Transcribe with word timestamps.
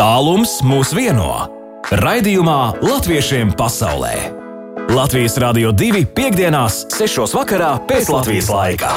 Tālums 0.00 0.62
mūs 0.64 0.94
vieno. 0.96 1.26
Raidījumā 1.92 2.80
Latviešiem 2.80 3.50
pasaulē. 3.52 4.14
Latvijas 4.96 5.34
Rādio 5.42 5.74
2.5.6. 5.76 7.26
vakarā 7.36 7.74
pēc 7.84 8.08
Latvijas 8.08 8.48
laika. 8.48 8.94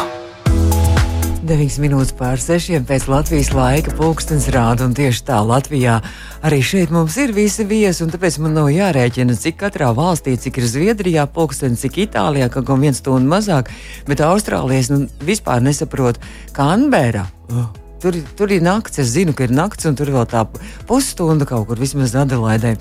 9 1.43 1.75
minūtes 1.83 2.15
pār 2.15 2.39
6 2.39 2.79
pēc 2.87 3.09
Latvijas 3.11 3.51
laika 3.51 3.97
pulkstenis 3.99 4.47
rāda, 4.55 4.87
un 4.87 4.95
tieši 4.95 5.27
tā 5.27 5.41
Latvijā 5.43 5.97
arī 6.39 6.61
šeit 6.63 6.95
mums 6.95 7.20
ir 7.20 7.35
visi 7.35 7.67
viesi, 7.67 8.05
un 8.07 8.15
tāpēc 8.15 8.39
man 8.39 8.55
nav 8.61 8.71
jārēķina, 8.71 9.35
cik 9.43 9.59
katrā 9.59 9.91
valstī, 9.99 10.39
cik 10.39 10.63
ir 10.63 10.71
Zviedrijā 10.71 11.27
pulkstenis, 11.27 11.83
cik 11.83 12.05
Itālijā, 12.07 12.47
kaut 12.47 12.71
kā 12.71 12.79
viens 12.79 13.04
stundu 13.04 13.27
mazāk, 13.35 13.75
bet 14.07 14.23
Austrālijas 14.23 14.95
nu, 14.95 15.04
vispār 15.20 15.59
nesaprot, 15.67 16.23
kā 16.55 16.71
Anbērā. 16.79 17.27
Uh 17.51 17.82
Tur, 18.04 18.17
tur 18.35 18.51
ir 18.51 18.59
naktis, 18.59 18.99
es 18.99 19.11
zinu, 19.13 19.31
ka 19.31 19.45
ir 19.47 19.51
naktis, 19.55 19.86
un 19.88 19.95
tur 19.95 20.09
vēl 20.11 20.25
tā 20.27 20.41
pusstunda 20.89 21.45
kaut 21.47 21.69
kur 21.69 21.79
vismaz 21.79 22.11
Adelaidē. 22.19 22.73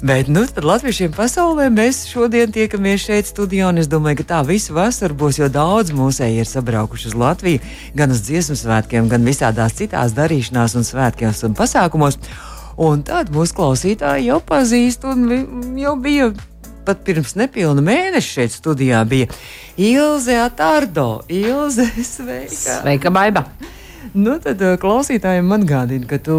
Bet 0.00 0.28
nu, 0.32 0.46
latviešiem 0.48 1.12
pasaulē 1.12 1.66
mēs 1.68 2.06
šodien 2.08 2.48
tiekamies 2.54 3.02
šeit 3.04 3.28
studijā, 3.28 3.66
un 3.68 3.82
es 3.82 3.90
domāju, 3.92 4.22
ka 4.22 4.28
tā 4.30 4.38
visa 4.48 4.72
vasara 4.72 5.12
būs, 5.12 5.36
jo 5.42 5.50
daudz 5.52 5.92
mūsēji 5.92 6.40
ir 6.40 6.48
sabraukuši 6.48 7.10
uz 7.10 7.16
Latviju, 7.22 7.60
gan 7.92 8.14
uz 8.14 8.22
dziesmu 8.24 8.56
svētkiem, 8.56 9.10
gan 9.12 9.26
visādās 9.28 9.76
citās 9.76 10.14
darīšanās 10.16 10.78
un 10.80 10.88
svētkos 10.88 11.42
un 11.44 11.56
pasākumos. 11.58 12.16
Un 12.80 13.02
tad 13.04 13.28
mūsu 13.34 13.58
klausītāji 13.58 14.30
jau 14.30 14.38
pazīst, 14.48 15.04
un 15.04 15.76
jau 15.76 15.92
bija 16.00 16.30
pat 16.88 17.02
pirms 17.04 17.36
nepilna 17.36 17.84
mēneša 17.84 18.32
šeit 18.38 18.56
studijā 18.56 19.02
bija 19.04 19.28
Ilze 19.76 20.40
Atardo. 20.40 21.20
Ilze, 21.28 21.84
sveika! 22.14 22.78
Sveika, 22.80 23.12
Baiba! 23.12 23.44
Nu, 24.16 24.34
tad 24.42 24.62
uh, 24.64 24.74
klausītājiem 24.80 25.50
atgādina, 25.54 26.06
ka 26.08 26.16
tu 26.24 26.36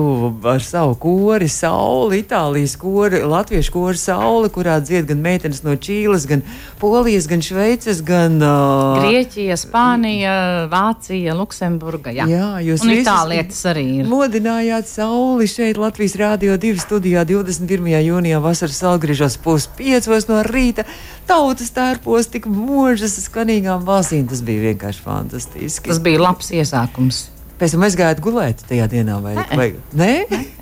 ar 0.49 0.63
savu 0.65 0.95
kori, 0.99 1.47
sauli, 1.52 2.21
Itālijas 2.23 2.73
kori, 2.81 3.21
Latviešu 3.21 3.73
kori, 3.75 3.99
sauli, 4.02 4.49
kurā 4.53 4.80
dzied 4.83 5.05
gan 5.11 5.22
meitenes 5.23 5.61
no 5.63 5.75
Čīles, 5.80 6.25
gan 6.30 6.41
Polijas, 6.81 7.30
gan 7.30 7.44
Šveices, 7.45 8.02
gan 8.05 8.39
uh, 8.41 8.97
Grieķija, 8.99 9.55
Spānija, 9.61 10.36
Vācija, 10.71 11.36
Luksemburga. 11.38 12.13
Jā, 12.17 12.27
jā 12.31 12.49
jūs 12.66 12.86
un 12.86 12.94
Itālietis 12.95 13.61
arī 13.69 13.86
ir. 14.02 14.09
Modinājāt 14.09 14.89
sauli 14.91 15.49
šeit 15.52 15.80
Latvijas 15.81 16.17
Rādio 16.19 16.58
2 16.61 16.81
studijā 16.81 17.25
21. 17.30 17.91
jūnijā 18.09 18.41
vasaras 18.43 18.81
salgriežos 18.81 19.38
puspiecos 19.45 20.27
no 20.31 20.41
rīta. 20.49 20.88
Tautas 21.30 21.69
tērpos 21.75 22.31
tik 22.33 22.49
mūžas 22.49 23.19
skanīgām 23.27 23.86
balsīm. 23.88 24.25
Tas 24.31 24.41
bija 24.45 24.71
vienkārši 24.71 25.05
fantastiski. 25.05 25.93
Tas 25.93 26.02
bija 26.03 26.25
labs 26.25 26.52
iesākums. 26.52 27.30
Pēc 27.62 27.76
tam 27.76 27.86
aizgājāt 27.86 28.23
gulēt 28.26 28.66
tajā 28.66 28.88
dienā, 28.90 29.20
vai 29.22 29.36
ne? 29.38 29.45
Vai, 29.54 29.70
nē? 29.94 30.14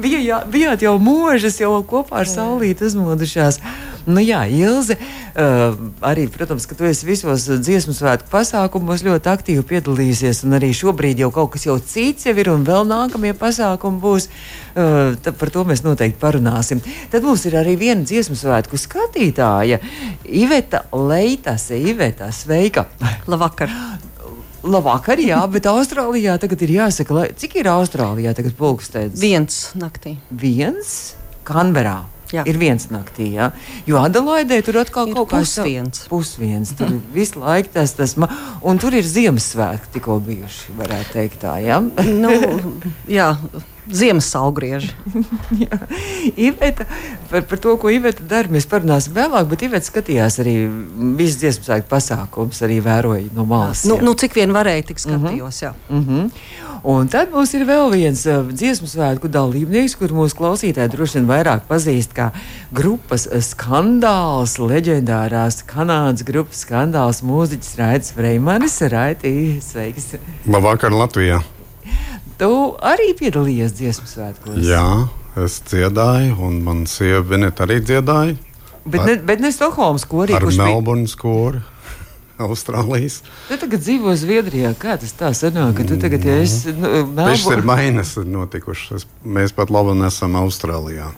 Bija, 0.00 0.18
jā, 0.22 0.36
bijāt 0.48 0.82
jau 0.84 0.94
mūžas, 1.02 1.58
jau 1.60 1.74
kopā 1.86 2.22
ar 2.22 2.28
saulīti 2.30 2.86
uzmodušās. 2.86 3.58
Nu, 4.08 4.22
jā, 4.24 4.40
Ilze, 4.48 4.96
uh, 4.96 5.74
arī, 6.06 6.24
protams, 6.32 6.64
ka 6.66 6.76
tu 6.78 6.86
esi 6.88 7.04
visos 7.04 7.44
dziesmu 7.50 7.92
svētku 7.94 8.30
pasākumos 8.32 9.04
ļoti 9.04 9.30
aktīvi 9.30 9.64
piedalījusies, 9.68 10.40
un 10.46 10.56
arī 10.56 10.70
šobrīd 10.76 11.20
jau 11.20 11.28
kaut 11.34 11.52
kas 11.54 11.66
jau 11.68 11.76
cits 11.82 12.30
jau 12.30 12.34
ir, 12.40 12.48
un 12.54 12.64
vēl 12.66 12.88
nākamie 12.88 13.34
pasākumi 13.36 14.00
būs. 14.00 14.30
Uh, 14.72 15.18
par 15.36 15.52
to 15.52 15.66
mēs 15.68 15.84
noteikti 15.84 16.20
parunāsim. 16.22 16.80
Tad 17.12 17.26
mums 17.26 17.44
ir 17.50 17.58
arī 17.60 17.76
viena 17.80 18.06
dziesmu 18.06 18.38
svētku 18.40 18.80
skatītāja, 18.80 19.82
Iveta 20.24 20.86
Leitase. 20.94 21.76
Iveta, 21.90 22.32
sveika! 22.34 22.88
Labvakar! 23.28 23.74
Labvakar, 24.60 25.20
jā, 25.24 25.40
bet 25.48 25.64
Austrālijā 25.70 26.36
tagad 26.40 26.60
ir 26.66 26.74
jāsaka, 26.74 27.16
lai, 27.16 27.26
cik 27.36 27.56
ir 27.62 27.70
Austrālijā 27.72 28.34
tagad 28.36 28.56
pulkstenis? 28.58 29.16
Viens 29.22 29.60
naktī. 29.78 30.18
Viens 30.28 31.14
Kanberā. 31.48 32.02
Jā. 32.30 32.44
Ir 32.46 32.60
viens 32.60 32.84
naktī, 32.92 33.32
jā. 33.34 33.48
jo 33.88 33.98
Adelaidē 33.98 34.60
tur 34.62 34.76
atkal 34.84 35.08
ir 35.10 35.16
kaut 35.16 35.32
kas 35.32 35.56
tāds- 35.58 36.04
pusviens. 36.12 36.70
Tur 36.78 36.92
visu 37.16 37.40
laiku 37.42 37.72
tas, 37.74 37.96
tas 37.98 38.14
ma... 38.20 38.28
un 38.62 38.78
tur 38.78 38.94
ir 38.94 39.02
Ziemassvētki 39.02 39.96
tikko 39.96 40.20
bijuši, 40.28 40.76
varētu 40.78 41.16
teikt 41.16 41.40
tā, 41.42 41.56
jā. 41.64 41.80
nu, 42.06 42.30
jā. 43.18 43.32
Ziemas 43.92 44.30
saulgrieži. 44.30 44.92
Iveta, 46.48 46.86
par, 47.30 47.42
par 47.42 47.58
to, 47.58 47.76
ko 47.80 47.90
Iveta 47.90 48.24
dara, 48.26 48.52
mēs 48.52 48.68
parunāsim 48.70 49.14
vēlāk, 49.16 49.48
bet 49.50 49.66
Iveta 49.66 49.86
skatījās 49.86 50.40
arī 50.42 50.56
visas 51.18 51.40
dziesmu 51.42 51.66
svētku 51.66 51.90
pasākumus, 51.90 52.62
arī 52.66 52.80
vēroja 52.84 53.28
no 53.36 53.46
malas. 53.50 53.84
Nu, 53.88 53.98
nu, 54.04 54.14
cik 54.18 54.38
vien 54.38 54.54
varēja, 54.54 54.90
tik 54.92 55.02
skatījos. 55.02 55.62
Uh 55.62 55.70
-huh. 55.70 56.00
Uh 56.00 56.08
-huh. 56.08 56.30
Un 56.82 57.08
tad 57.12 57.28
mums 57.32 57.52
ir 57.52 57.66
vēl 57.68 57.90
viens 57.92 58.22
uh, 58.26 58.46
dziesmu 58.48 58.88
svētku 58.88 59.28
dalībnieks, 59.28 59.98
kur 60.00 60.14
mūsu 60.16 60.38
klausītāji 60.38 60.88
droši 60.88 61.18
vien 61.18 61.28
vairāk 61.28 61.66
pazīst 61.68 62.14
kā 62.16 62.30
grupas 62.72 63.28
skandāls, 63.44 64.56
leģendārās 64.56 65.60
Kanādas 65.68 66.24
grupas 66.24 66.64
skandāls 66.64 67.20
mūziķis 67.20 67.76
Raits 67.76 68.16
Freimanis. 68.16 68.80
Raiti, 68.80 69.60
sveiks! 69.60 70.14
Labvakar 70.48 70.96
Latvijā! 70.96 71.42
Tu 72.40 72.52
arī 72.92 73.10
piedalījies 73.18 73.74
dziesmu 73.76 74.06
svētkos. 74.08 74.60
Jā, 74.64 74.84
es 75.40 75.58
dziedāju, 75.68 76.38
un 76.48 76.62
mana 76.64 76.88
sieva 76.88 77.20
Vineta 77.34 77.66
arī 77.66 77.80
dziedāja. 77.84 78.38
Bet 78.88 79.04
ne, 79.04 79.18
bet 79.28 79.42
ne 79.44 79.50
Stokholmas 79.52 80.06
korī. 80.08 80.34
Ar 80.38 80.46
Melburnas 80.48 81.14
kori. 81.20 81.60
Austrālijas. 82.40 83.20
Tu 83.50 83.58
tagad 83.60 83.82
dzīvo 83.84 84.14
Zviedrijā. 84.16 84.72
Kā 84.80 84.96
tas 85.00 85.12
tā 85.12 85.34
sanāk, 85.36 85.74
ka 85.76 85.84
tu 85.84 85.98
tagad 86.00 86.24
esi? 86.38 86.72
Nu, 86.72 87.04
Tas 87.18 87.44
ir 87.52 87.60
mainas 87.68 88.14
notikušas. 88.16 89.04
Mēs 89.24 89.52
pat 89.52 89.72
labi 89.72 89.98
nesam 90.00 90.38
Austrālijā. 90.40 91.10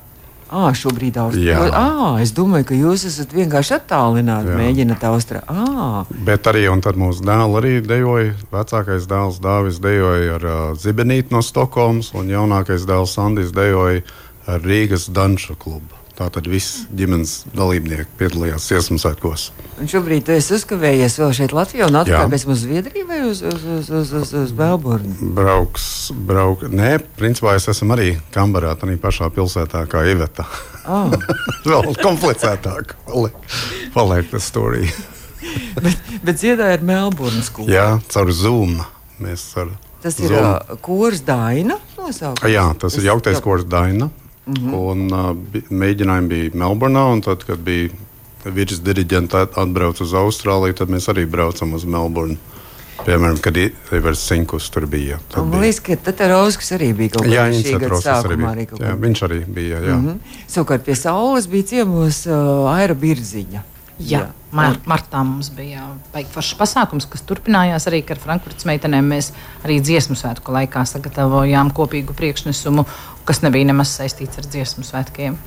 À, 0.53 0.69
šobrīd 0.77 1.17
Austrālijā. 1.17 1.71
À, 1.73 2.21
es 2.21 2.35
domāju, 2.37 2.67
ka 2.69 2.77
jūs 2.77 3.07
esat 3.09 3.33
vienkārši 3.33 3.73
attālināti, 3.79 4.53
mēģināt 4.59 5.07
Austrālijā. 5.09 5.87
Bet 6.29 6.51
arī 6.51 6.67
mūsu 7.01 7.25
dēls 7.25 7.57
arī 7.63 7.79
dejoja. 7.87 8.35
Vecākais 8.53 9.09
dēls 9.09 9.41
Dāvis 9.41 9.81
dejoja 9.81 10.37
ar 10.37 10.45
uh, 10.45 10.61
Zibenītu 10.77 11.33
no 11.33 11.41
Stokholmas, 11.47 12.13
un 12.13 12.29
jaunākais 12.29 12.85
dēls 12.89 13.17
Sandis 13.17 13.55
dejoja 13.57 14.05
ar 14.45 14.61
Rīgas 14.61 15.09
Danšu 15.09 15.57
klubu. 15.57 16.02
Tātad 16.23 16.47
viss 16.47 16.85
ģimenes 16.95 17.33
dalībnieki 17.51 18.05
piedalījās 18.21 18.69
dziesmu 18.69 19.01
svētkos. 19.03 19.49
Un 19.83 19.89
šobrīd 19.91 20.29
es 20.31 20.53
uzkavējies 20.55 21.17
vēl 21.19 21.33
šeit 21.35 21.55
Latvijā 21.57 21.89
un 21.91 21.99
atkāpies 21.99 22.45
uz 22.47 22.63
Zviedriju 22.63 23.09
vai 23.09 23.19
uz, 23.27 23.41
uz, 23.43 23.65
uz, 23.67 23.91
uz, 23.91 24.13
uz, 24.21 24.35
uz 24.39 24.53
Melburnu? 24.55 25.33
Brauks, 25.35 25.87
brauk. 26.29 26.63
Nē, 26.71 26.95
principā 27.19 27.57
es 27.59 27.67
esmu 27.73 27.97
arī 27.97 28.13
Kambarā, 28.35 28.77
tā 28.79 28.87
pašā 29.03 29.33
pilsētā 29.35 29.83
kā 29.91 30.05
Iveta. 30.13 30.47
Oh. 30.87 31.11
vēl 31.67 31.91
komplicētāk 31.99 32.95
paliek, 33.09 33.55
paliek 33.97 34.31
tas 34.31 34.47
storija. 34.53 34.95
bet, 35.85 36.13
bet 36.23 36.39
dziedāja 36.39 36.79
ar 36.79 36.87
Melburnas 36.87 37.51
skolu. 37.51 37.73
Jā, 37.75 37.97
caur 38.15 38.31
Zoom. 38.31 38.79
Mēs 39.23 39.51
ar 39.59 39.75
Tas 40.03 40.19
ir 40.19 40.33
Zoom. 40.35 40.79
kurs 40.83 41.23
Daina 41.27 41.77
nosaukums. 41.95 42.51
Jā, 42.51 42.65
tas 42.79 42.99
ir 42.99 43.11
jauktais 43.11 43.39
kurs 43.43 43.67
Daina. 43.71 44.11
-hmm. 44.47 44.75
un, 44.75 45.13
uh, 45.13 45.37
mēģinājumi 45.71 46.29
bija 46.29 46.51
Melburnā, 46.55 47.05
un 47.13 47.21
tad, 47.21 47.45
kad 47.45 47.59
bija 47.59 47.91
virsdiriģenta 48.45 49.47
atbrauc 49.57 50.01
uz 50.03 50.15
Austrāliju, 50.19 50.75
tad 50.75 50.91
mēs 50.91 51.09
arī 51.09 51.27
braucam 51.27 51.75
uz 51.79 51.85
Melburnu. 51.85 52.37
Piemēram, 53.03 53.39
kad 53.43 53.57
Ivars 53.57 54.21
Sinkus 54.29 54.69
tur 54.71 54.87
bija. 54.87 55.19
Man 55.35 55.63
liekas, 55.63 55.81
ka 55.83 55.97
Tatarovskis 55.97 56.75
arī 56.77 56.93
bija 56.95 57.17
kaut 57.17 57.27
kādā 57.27 57.49
veidā. 57.51 57.89
Arī 58.13 58.37
bija. 58.37 58.53
Arī 58.53 58.67
jā, 58.85 58.95
viņš 59.07 59.23
arī 59.27 59.41
bija. 59.47 59.81
Jā. 59.81 59.97
Mm 59.97 60.09
-hmm. 60.09 60.19
Savukārt 60.49 60.85
pie 60.85 60.95
saules 60.95 61.47
bija 61.47 61.63
ciemos 61.63 62.27
uh, 62.27 62.71
Aira 62.75 62.95
Birziņa. 62.95 63.63
Jā. 63.99 64.19
jā. 64.19 64.29
Mar 64.53 64.77
martā 64.85 65.23
mums 65.25 65.49
bija 65.51 65.87
baigts 66.13 66.55
pasākums, 66.59 67.07
kas 67.09 67.23
turpinājās 67.23 67.87
arī 67.89 68.03
ar 68.11 68.19
Frankfurtas 68.21 68.67
meitenēm. 68.69 69.09
Mēs 69.15 69.31
arī 69.65 69.81
dziesmu 69.81 70.17
svētku 70.19 70.53
laikā 70.53 70.85
sagatavojām 70.89 71.71
kopīgu 71.73 72.13
priekšnesumu, 72.13 72.85
kas 73.29 73.43
nebija 73.45 73.73
nemaz 73.73 73.95
saistīts 73.99 74.41
ar 74.41 74.49
dziesmu 74.51 74.87
svētkiem. 74.87 75.39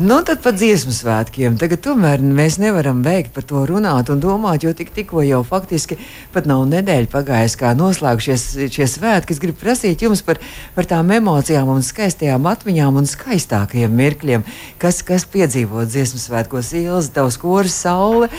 Nu, 0.00 0.20
tad 0.24 0.40
par 0.44 0.54
dziesmu 0.56 0.92
svētkiem. 0.94 1.56
Tagad 1.60 1.82
tomēr 1.84 2.22
mēs 2.22 2.56
nevaram 2.62 3.02
veikt 3.04 3.34
par 3.34 3.44
to 3.44 3.64
runāt 3.68 4.08
un 4.12 4.20
domāt, 4.22 4.64
jo 4.64 4.72
tik, 4.76 4.92
tikko 4.94 5.24
jau 5.26 5.40
faktiski 5.44 5.98
pat 6.32 6.46
nav 6.48 6.62
nedēļa 6.70 7.10
pagājusi, 7.10 7.58
kā 7.60 7.72
noslēgušies 7.76 8.44
šie 8.72 8.86
svētki. 8.88 9.34
Es 9.34 9.42
gribu 9.42 9.58
prasīt 9.60 10.04
jums 10.06 10.22
par, 10.24 10.40
par 10.76 10.88
tām 10.88 11.10
emocijām 11.16 11.68
un 11.74 11.84
skaistajām 11.84 12.46
atmiņām 12.48 13.02
un 13.02 13.10
skaistākajiem 13.10 14.00
mirkļiem, 14.00 14.46
kas, 14.80 15.02
kas 15.06 15.26
piedzīvo 15.28 15.84
dziesmu 15.88 16.22
svētkos 16.22 16.72
ielas, 16.80 17.10
tavs 17.14 17.40
koris, 17.40 17.76
saule. 17.84 18.30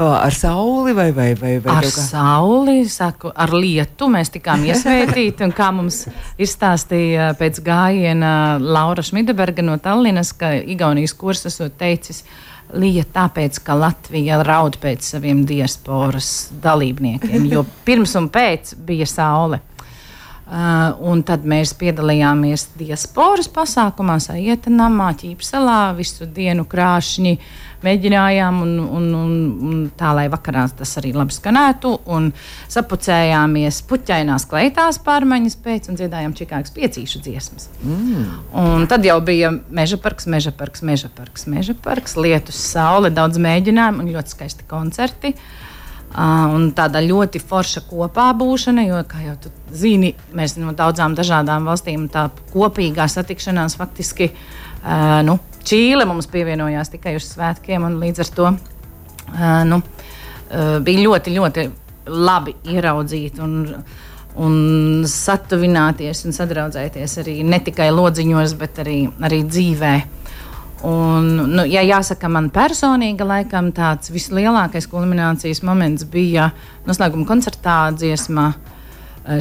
Ar 0.00 0.32
sauli 0.32 0.94
vai, 0.96 1.10
vai, 1.12 1.32
vai, 1.36 1.56
vai 1.60 1.74
ar 1.80 1.86
sauli, 1.92 2.84
saku, 2.88 3.28
ar 3.34 3.50
lietu 3.52 4.06
mēs 4.08 4.30
tikām 4.32 4.62
iesvētīti. 4.70 5.50
Kā 5.56 5.68
mums 5.74 6.04
izstāstīja 6.40 7.32
pēc 7.36 7.58
gājiena 7.66 8.19
Laura 8.60 9.02
Šmideberga 9.02 9.62
no 9.62 9.76
Tallinas, 9.82 10.32
ka 10.36 10.52
Igaunijas 10.58 11.14
kurs 11.16 11.46
esot 11.50 11.76
teicis, 11.80 12.24
Lija 12.70 13.02
tāpēc, 13.02 13.58
ka 13.66 13.74
Latvija 13.74 14.36
raud 14.46 14.76
pēc 14.78 15.02
saviem 15.16 15.42
diasporas 15.46 16.50
dalībniekiem, 16.62 17.48
jo 17.50 17.64
pirms 17.86 18.14
un 18.20 18.28
pēc 18.30 18.76
bija 18.86 19.08
saule. 19.10 19.58
Uh, 20.50 20.96
un 21.06 21.20
tad 21.22 21.44
mēs 21.46 21.70
piedalījāmies 21.78 22.72
diasporas 22.74 23.46
pasākumā, 23.54 24.16
Sajieta 24.18 24.72
namā, 24.74 25.12
Ķīpselā, 25.20 25.92
visu 25.94 26.26
dienu 26.26 26.64
krāšņi 26.66 27.36
mēģinājām, 27.86 28.58
un, 28.64 28.72
un, 28.82 29.06
un, 29.14 29.36
un 29.68 29.84
tā, 29.94 30.10
lai 30.18 30.26
vakarā 30.32 30.64
tas 30.80 30.96
arī 30.98 31.12
labi 31.14 31.36
skanētu. 31.36 31.94
Un 32.10 32.32
sapucējāmies 32.66 33.78
puķainās 33.86 34.48
kleitās 34.50 34.98
pārmaiņas 35.06 35.58
pēc 35.62 35.86
un 35.92 36.02
dziedājām 36.02 36.34
čikāgas 36.42 36.74
piecīšu 36.74 37.22
dziesmas. 37.28 37.70
Mm. 37.86 38.26
Un 38.66 38.90
tad 38.90 39.06
jau 39.06 39.20
bija 39.22 39.54
meža 39.70 40.02
parks, 40.02 40.26
meža 40.26 40.50
parks, 40.50 40.82
meža 40.82 41.14
parks, 41.14 41.46
meža 41.46 41.78
parks, 41.78 42.18
lietus, 42.18 42.58
saule, 42.74 43.14
daudz 43.14 43.38
mēģinājumu 43.38 44.02
un 44.02 44.14
ļoti 44.18 44.34
skaisti 44.34 44.66
koncerti. 44.74 45.36
Uh, 45.38 45.69
un 46.18 46.70
tāda 46.74 47.02
ļoti 47.04 47.38
forša 47.38 47.84
kopā 47.86 48.30
būšana, 48.38 48.82
jo, 48.88 49.02
kā 49.06 49.22
jau 49.28 49.36
tu 49.44 49.52
zini, 49.70 50.14
mēs 50.34 50.56
no 50.58 50.74
daudzām 50.74 51.14
dažādām 51.14 51.68
valstīm 51.70 52.08
tā 52.10 52.26
kopīgā 52.50 53.06
satikšanās 53.10 53.78
faktiski 53.78 54.32
uh, 54.32 55.20
nu, 55.26 55.38
Čīle 55.60 56.06
mums 56.08 56.24
pievienojās 56.32 56.88
tikai 56.88 57.18
uz 57.18 57.26
svētkiem, 57.34 57.84
un 57.84 57.98
līdz 58.00 58.22
ar 58.24 58.30
to 58.36 58.46
uh, 58.48 59.62
nu, 59.68 59.80
uh, 59.82 60.78
bija 60.82 61.04
ļoti, 61.04 61.34
ļoti 61.36 61.66
labi 62.10 62.54
ieraudzīt 62.72 63.38
un, 63.44 63.58
un 64.40 64.54
satuvināties 65.06 66.24
un 66.26 66.34
sadraudzēties 66.34 67.18
arī 67.22 67.36
ne 67.46 67.60
tikai 67.62 67.90
lodziņos, 67.92 68.56
bet 68.58 68.80
arī, 68.82 69.02
arī 69.20 69.44
dzīvē. 69.46 69.92
Un, 70.86 71.26
nu, 71.52 71.64
ja 71.68 71.82
jāsaka, 71.84 72.30
man 72.32 72.48
personīgi, 72.54 73.24
laikam 73.26 73.68
tāds 73.76 74.12
vislielākais 74.14 74.88
kulminācijas 74.88 75.60
moments 75.66 76.06
bija 76.08 76.50
noslēguma 76.88 77.28
koncertā 77.28 77.82
dziesmā 77.92 78.46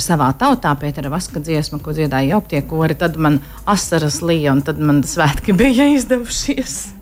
savā 0.03 0.29
tautā, 0.37 0.73
Pētera 0.75 1.09
Vaska 1.11 1.39
dziesma, 1.39 1.79
ko 1.81 1.95
dziedāja 1.95 2.35
jauktie 2.35 2.61
kori. 2.67 2.97
Tad 2.99 3.15
man 3.17 3.39
asaras 3.69 4.19
lija, 4.21 4.53
un 4.53 4.63
tad 4.67 4.81
man 4.83 5.01
svētki 5.07 5.55
bija 5.57 5.87
izdevušies. 5.97 6.98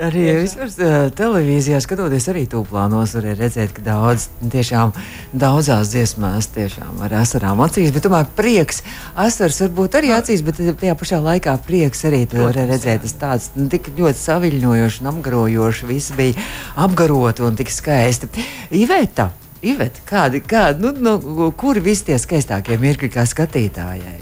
Arī 0.00 0.22
vispār 0.38 0.70
televīzijā 1.12 1.76
skatoties, 1.84 2.28
arī 2.32 2.46
tūplānos 2.48 3.12
var 3.18 3.26
redzēt, 3.36 3.74
ka 3.76 3.82
daudz, 3.84 4.30
tiešām 4.40 4.94
daudzās 5.36 5.90
dziesmās 5.92 6.48
tiešām 6.54 7.02
ar 7.04 7.18
asarām 7.20 7.60
acīs, 7.60 7.92
bet 7.92 8.06
tomēr 8.06 8.30
prieks, 8.38 8.80
asars 9.20 9.60
varbūt 9.66 9.98
arī 10.00 10.14
acīs, 10.16 10.44
bet 10.46 10.62
tajā 10.80 10.96
pašā 10.96 11.20
laikā 11.26 11.58
prieks 11.66 12.06
arī 12.08 12.22
tur 12.30 12.46
var 12.46 12.56
redzēt. 12.62 13.04
Tas 13.04 13.16
tāds 13.20 13.50
nu, 13.58 13.68
tik 13.72 13.92
ļoti 13.98 14.22
saviļņojoši 14.22 15.04
un 15.04 15.12
apgarojoši, 15.12 15.90
viss 15.92 16.16
bija 16.16 16.48
apgaroti 16.80 17.44
un 17.44 17.60
tik 17.60 17.72
skaisti. 17.74 18.32
Iveta! 18.80 19.30
Iveta, 19.60 20.00
kādi, 20.08 20.40
kādi, 20.40 20.80
nu, 20.80 20.94
nu, 20.96 21.50
kuri 21.52 21.82
visi 21.84 22.06
tie 22.08 22.16
skaistākie 22.16 22.78
mirkļi 22.80 23.10
kā 23.12 23.26
skatītājai? 23.28 24.16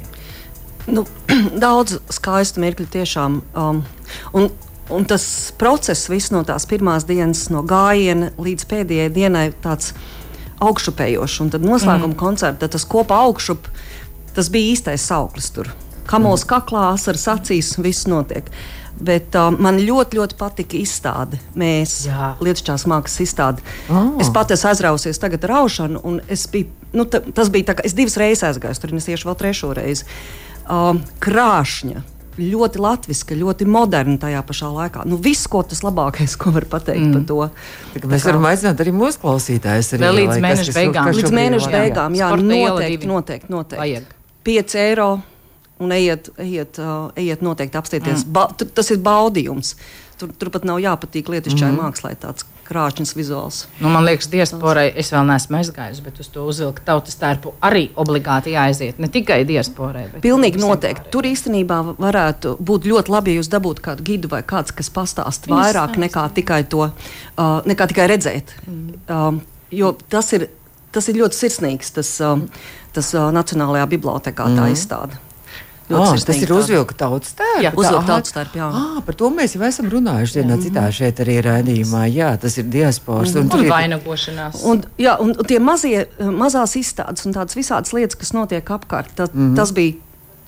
Nu, 0.90 1.04
daudz 1.64 2.00
skaistu 2.10 2.64
mirkļu 2.64 2.88
tiešām. 2.96 3.42
Um, 3.54 3.84
un, 4.34 4.48
un 4.94 5.04
tas 5.08 5.24
process 5.58 6.08
viss 6.10 6.32
no 6.34 6.44
tās 6.46 6.66
pirmās 6.68 7.06
dienas, 7.08 7.48
no 7.52 7.62
gājiena 7.66 8.32
līdz 8.40 8.66
pēdējai 8.70 9.10
dienai, 9.14 9.48
tāds 9.64 9.92
augšupējošs. 10.64 11.42
Un 11.44 11.52
tad 11.54 11.66
noslēguma 11.66 12.14
mm. 12.14 12.18
koncerta, 12.18 12.70
tas 12.70 12.86
kopā 12.88 13.20
augšup, 13.28 13.68
tas 14.36 14.50
bija 14.52 14.74
īstais 14.74 15.06
sauklis 15.10 15.52
tur. 15.54 15.70
Kamols 16.08 16.44
mm. 16.44 16.50
kaklā, 16.50 16.88
asaras 16.96 17.28
acīs, 17.34 17.76
viss 17.82 18.08
notiek. 18.10 18.50
Bet 18.98 19.36
uh, 19.38 19.52
man 19.54 19.78
ļoti, 19.78 20.18
ļoti 20.18 20.34
patika 20.40 20.74
izstāde. 20.80 21.38
Mēs 21.58 22.00
Lietuvas 22.42 22.88
mākslas 22.90 23.22
izstādi. 23.22 23.62
Oh. 23.86 24.16
Es 24.18 24.32
pati 24.34 24.56
esmu 24.56 24.72
aizrausies 24.72 25.22
tagad 25.22 25.46
ar 25.46 25.54
raušanu, 25.60 26.02
un 26.02 26.18
biju, 26.26 26.66
nu, 26.98 27.06
tas 27.06 27.52
bija 27.54 27.70
tā, 27.70 27.78
ka 27.78 27.86
es 27.86 27.94
divas 27.94 28.18
reizes 28.18 28.48
aizgāju 28.48 28.82
tur, 28.82 28.96
es 28.98 29.06
iešu 29.12 29.30
vēl 29.30 29.38
trešo 29.38 29.70
reizi. 29.78 30.08
Uh, 30.66 30.98
krāšņa. 31.22 32.02
Ļoti 32.38 32.78
latviska, 32.82 33.34
ļoti 33.34 33.66
moderna 33.66 34.14
tajā 34.22 34.42
pašā 34.46 34.68
laikā. 34.70 35.04
Nu, 35.10 35.18
viss, 35.22 35.48
ko 35.50 35.64
tas 35.66 35.82
labākais, 35.82 36.36
ko 36.38 36.52
var 36.54 36.68
pateikt 36.70 37.02
mm. 37.02 37.16
par 37.16 37.24
to. 37.26 37.38
Tā, 37.96 38.10
mēs 38.12 38.26
varam 38.28 38.46
aicināt 38.50 38.82
arī 38.84 38.92
mūsu 38.94 39.22
klausītājus. 39.24 39.90
Arī, 39.98 40.12
līdz 40.20 40.34
lai, 40.36 40.42
mēneša 40.46 40.76
beigām. 40.76 41.10
Līdz 41.18 41.34
mēneša 41.34 41.72
beigām, 41.72 42.18
jā, 42.18 42.28
jā 42.30 42.38
noteikti, 42.44 43.10
noteikti, 43.10 43.50
noteikti. 43.52 43.82
Vajag. 43.82 44.14
5 44.48 44.78
eiro 44.84 45.08
un 45.82 45.94
ejiet, 45.94 46.30
ejiet, 46.42 46.78
uh, 46.82 47.08
ejiet 47.18 47.42
noteikti 47.44 47.80
apstīties. 47.80 48.22
Mm. 48.26 48.36
Ba, 48.38 48.46
tas 48.54 48.94
ir 48.94 49.02
baudījums. 49.02 49.74
Tur, 50.18 50.30
turpat 50.34 50.64
nav 50.66 50.80
jāpatīk 50.82 51.30
lietišķai 51.30 51.72
mm. 51.72 51.82
mākslai 51.82 52.14
tāds 52.18 52.46
krāšņs 52.68 53.14
vizuāls. 53.16 53.62
Nu, 53.80 53.90
man 53.92 54.04
liekas, 54.06 54.28
diasporai 54.32 54.86
es 55.00 55.12
vēl 55.14 55.26
neesmu 55.28 55.58
aizgājis, 55.60 56.00
bet 56.04 56.20
uz 56.22 56.28
to 56.32 56.44
uzvilkt 56.48 56.84
tautas 56.86 57.16
tērpu 57.20 57.54
arī 57.64 57.86
obligāti 57.98 58.52
jāaiziet. 58.54 59.00
Ne 59.02 59.10
tikai 59.12 59.40
diasporai. 59.48 60.06
Pilnīgi 60.24 60.60
noteikti. 60.62 61.08
Tur 61.14 61.28
īstenībā 61.28 61.80
varētu 61.98 62.56
būt 62.60 62.88
ļoti 62.90 63.14
labi, 63.14 63.34
ja 63.34 63.42
jūs 63.42 63.52
dabūtu 63.52 63.84
kādu 63.84 64.06
gidu 64.06 64.32
vai 64.32 64.42
kāds, 64.46 64.74
kas 64.76 64.92
pastāst 64.92 65.48
vairāk 65.50 65.96
nekā 66.00 66.26
tikai 66.36 66.62
to, 66.68 66.90
uh, 66.90 67.46
nekā 67.68 67.88
tikai 67.92 68.08
redzēt. 68.12 68.52
Mm. 68.66 68.98
Um, 69.08 69.40
jo 69.74 69.94
tas 70.12 70.32
ir, 70.36 70.48
tas 70.92 71.08
ir 71.08 71.22
ļoti 71.22 71.40
sirsnīgs, 71.40 71.94
tas, 71.96 72.12
um, 72.24 72.46
tas 72.96 73.14
uh, 73.16 73.30
Nacionālajā 73.34 73.88
bibliotekā 73.96 74.50
mm. 74.50 74.60
tā 74.60 74.68
izstāde. 74.74 75.24
Oh, 75.88 76.10
tas 76.12 76.36
ir 76.36 76.50
uzvilka 76.52 76.96
tautas 77.00 77.32
tērps. 77.38 77.62
Jā, 77.64 77.72
uzvilka 77.72 78.04
tautas 78.10 78.34
tērps. 78.34 78.58
Jā. 78.58 78.68
Ah, 78.76 78.98
par 79.06 79.16
to 79.16 79.30
mēs 79.32 79.56
jau 79.56 79.62
esam 79.64 79.88
runājuši 79.92 80.42
vienā 80.42 80.58
citā 80.60 80.84
šeit 80.92 81.22
arī 81.24 81.38
raidījumā. 81.46 82.02
Jā, 82.12 82.34
tas 82.40 82.58
ir 82.60 82.68
diasporas. 82.68 83.32
Un, 83.38 83.48
un, 83.48 83.62
un 83.62 83.72
vainagošanās. 83.72 84.60
Un, 84.68 84.82
jā, 85.00 85.16
un 85.24 85.32
tie 85.48 85.60
mazie, 85.64 86.04
mazās 86.20 86.76
izstādes 86.80 87.24
un 87.28 87.36
tādas 87.36 87.56
visādas 87.56 87.94
lietas, 87.96 88.18
kas 88.20 88.34
notiek 88.36 88.74
apkārt, 88.78 89.16
tā, 89.16 89.30
mm 89.32 89.56
tas 89.58 89.72
bija 89.74 89.96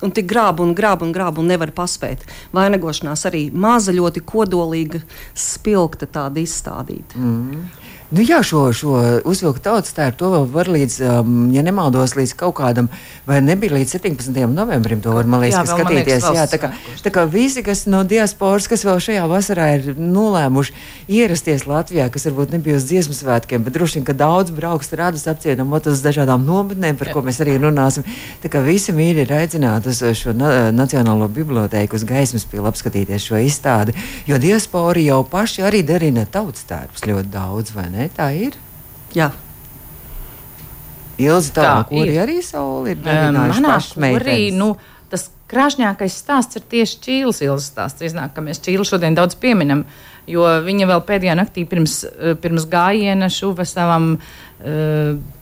un 0.05 0.11
tik 0.13 0.27
grāba 0.29 0.63
un 0.65 0.73
grāba 0.77 1.05
un 1.05 1.13
grāba 1.13 1.41
un 1.41 1.49
nevar 1.51 1.71
paspēt. 1.75 2.23
Vainagošanās 2.55 3.25
arī 3.29 3.43
maza, 3.53 3.93
ļoti 3.95 4.23
kodolīga, 4.25 5.01
spilgta 5.37 6.09
tāda 6.09 6.41
izstādīta. 6.41 7.19
Mm. 7.19 7.65
Nu, 8.11 8.19
jā, 8.27 8.41
šo, 8.43 8.65
šo 8.75 8.97
uzvilku 9.23 9.61
tautas 9.63 9.93
tērpu 9.95 10.17
to 10.19 10.29
vēl 10.33 10.47
var 10.51 10.67
līdz, 10.67 10.95
um, 11.07 11.35
ja 11.55 11.61
nemaldos, 11.63 12.11
līdz 12.17 12.33
kaut 12.41 12.57
kādam, 12.57 12.89
vai 13.23 13.37
nebija 13.39 13.71
līdz 13.77 13.93
17. 13.95 14.35
novembrim, 14.51 14.99
to 14.99 15.13
var, 15.15 15.29
man 15.31 15.39
liekas, 15.45 15.61
jā, 15.61 15.77
skatīties. 15.77 16.25
Man 16.25 16.35
liekas, 16.35 16.41
jā, 16.41 16.43
tā 16.51 16.59
kā, 16.59 16.71
tā 17.05 17.13
kā 17.15 17.23
visi, 17.31 17.63
kas 17.63 17.85
no 17.87 18.01
diasporas, 18.03 18.67
kas 18.67 18.83
vēl 18.83 18.99
šajā 19.05 19.29
vasarā 19.31 19.67
ir 19.77 19.87
nolēmuši 19.95 20.75
ierasties 21.07 21.63
Latvijā, 21.69 22.09
kas 22.11 22.27
varbūt 22.27 22.51
nebija 22.57 22.81
uz 22.81 22.89
dziesmu 22.89 23.15
svētkiem, 23.15 23.63
bet 23.63 23.77
droši 23.77 24.01
vien, 24.01 24.07
ka 24.09 24.17
daudz 24.19 24.51
brauks 24.59 24.91
radus 24.99 25.23
apcienamot 25.31 25.87
uz 25.87 26.03
dažādām 26.03 26.43
nometnēm, 26.43 26.99
par 26.99 27.13
jā. 27.13 27.15
ko 27.15 27.23
mēs 27.23 27.39
arī 27.45 27.55
runāsim. 27.63 28.03
Tā 28.43 28.51
kā 28.51 28.59
visi 28.67 28.91
mīļi 28.91 29.23
ir 29.23 29.33
aicināti 29.39 29.93
uz 29.93 30.03
šo 30.19 30.35
na 30.35 30.51
Nacionālo 30.75 31.31
bibliotēku, 31.31 31.95
uz 31.95 32.03
gaismas 32.11 32.43
pilu 32.43 32.67
apskatīties 32.67 33.31
šo 33.31 33.39
izstādi, 33.39 33.95
jo 34.27 34.35
diaspori 34.35 35.07
jau 35.07 35.23
paši 35.23 35.63
arī 35.71 35.85
darina 35.87 36.27
tautas 36.27 36.67
tērpus 36.67 37.07
ļoti 37.07 37.35
daudz, 37.39 37.71
vai 37.79 37.87
ne? 37.87 38.00
Ne? 38.01 38.09
Tā 38.15 38.31
ir. 38.35 38.57
Jā. 39.15 39.31
Ilzi 41.21 41.53
tā, 41.53 41.65
tā 41.85 42.01
ir. 42.01 42.15
arī 42.23 42.39
sauli 42.45 42.95
ir 42.95 43.01
darinājuši 43.05 43.65
pašmeitas. 43.67 44.39
Nu, 44.57 44.71
tas 45.11 45.27
krāšņākais 45.51 46.15
stāsts 46.23 46.57
ir 46.57 46.65
tieši 46.71 47.01
Čīles 47.05 47.43
ilgas 47.45 47.69
stāsts. 47.69 48.05
Iznāk, 48.07 48.33
ka 48.35 48.43
mēs 48.45 48.63
Čīlu 48.63 48.87
šodien 48.87 49.17
daudz 49.17 49.37
pieminam, 49.39 49.83
jo 50.29 50.47
viņa 50.65 50.87
vēl 50.89 51.03
pēdējā 51.05 51.35
naktī 51.37 51.67
pirms, 51.69 52.01
eh, 52.07 52.33
pirms 52.41 52.65
gājiena 52.71 53.29
šuva 53.29 53.67
savam 53.69 54.15
uh, 54.15 54.41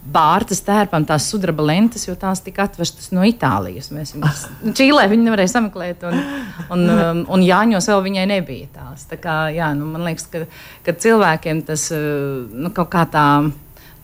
bārtas 0.10 0.62
tērpam 0.64 1.04
tās 1.08 1.28
sudraba 1.30 1.66
lentes, 1.68 2.06
jo 2.08 2.16
tās 2.20 2.42
tika 2.46 2.66
atvestas 2.70 3.12
no 3.16 3.26
Itālijas. 3.28 3.90
Mēs 3.94 4.14
viņas 4.16 4.46
Čīlē 4.78 5.08
viņi 5.12 5.28
nevarēja 5.28 5.54
sameklēt, 5.56 6.06
un, 6.08 6.22
un, 6.70 6.86
um, 6.94 7.24
un 7.36 7.44
Jāņos 7.44 7.90
vēl 7.92 8.06
viņai 8.08 8.28
nebija 8.32 8.70
tās. 8.78 9.08
Tā 9.10 9.20
kā, 9.22 9.40
jā, 9.56 9.72
nu, 9.78 9.90
man 9.94 10.08
liekas, 10.08 10.30
ka, 10.32 10.46
ka 10.86 10.96
cilvēkiem 10.96 11.64
tas 11.68 11.90
uh, 11.96 12.48
nu, 12.50 12.72
kaut 12.76 12.92
kā 12.94 13.06
tā, 13.12 13.28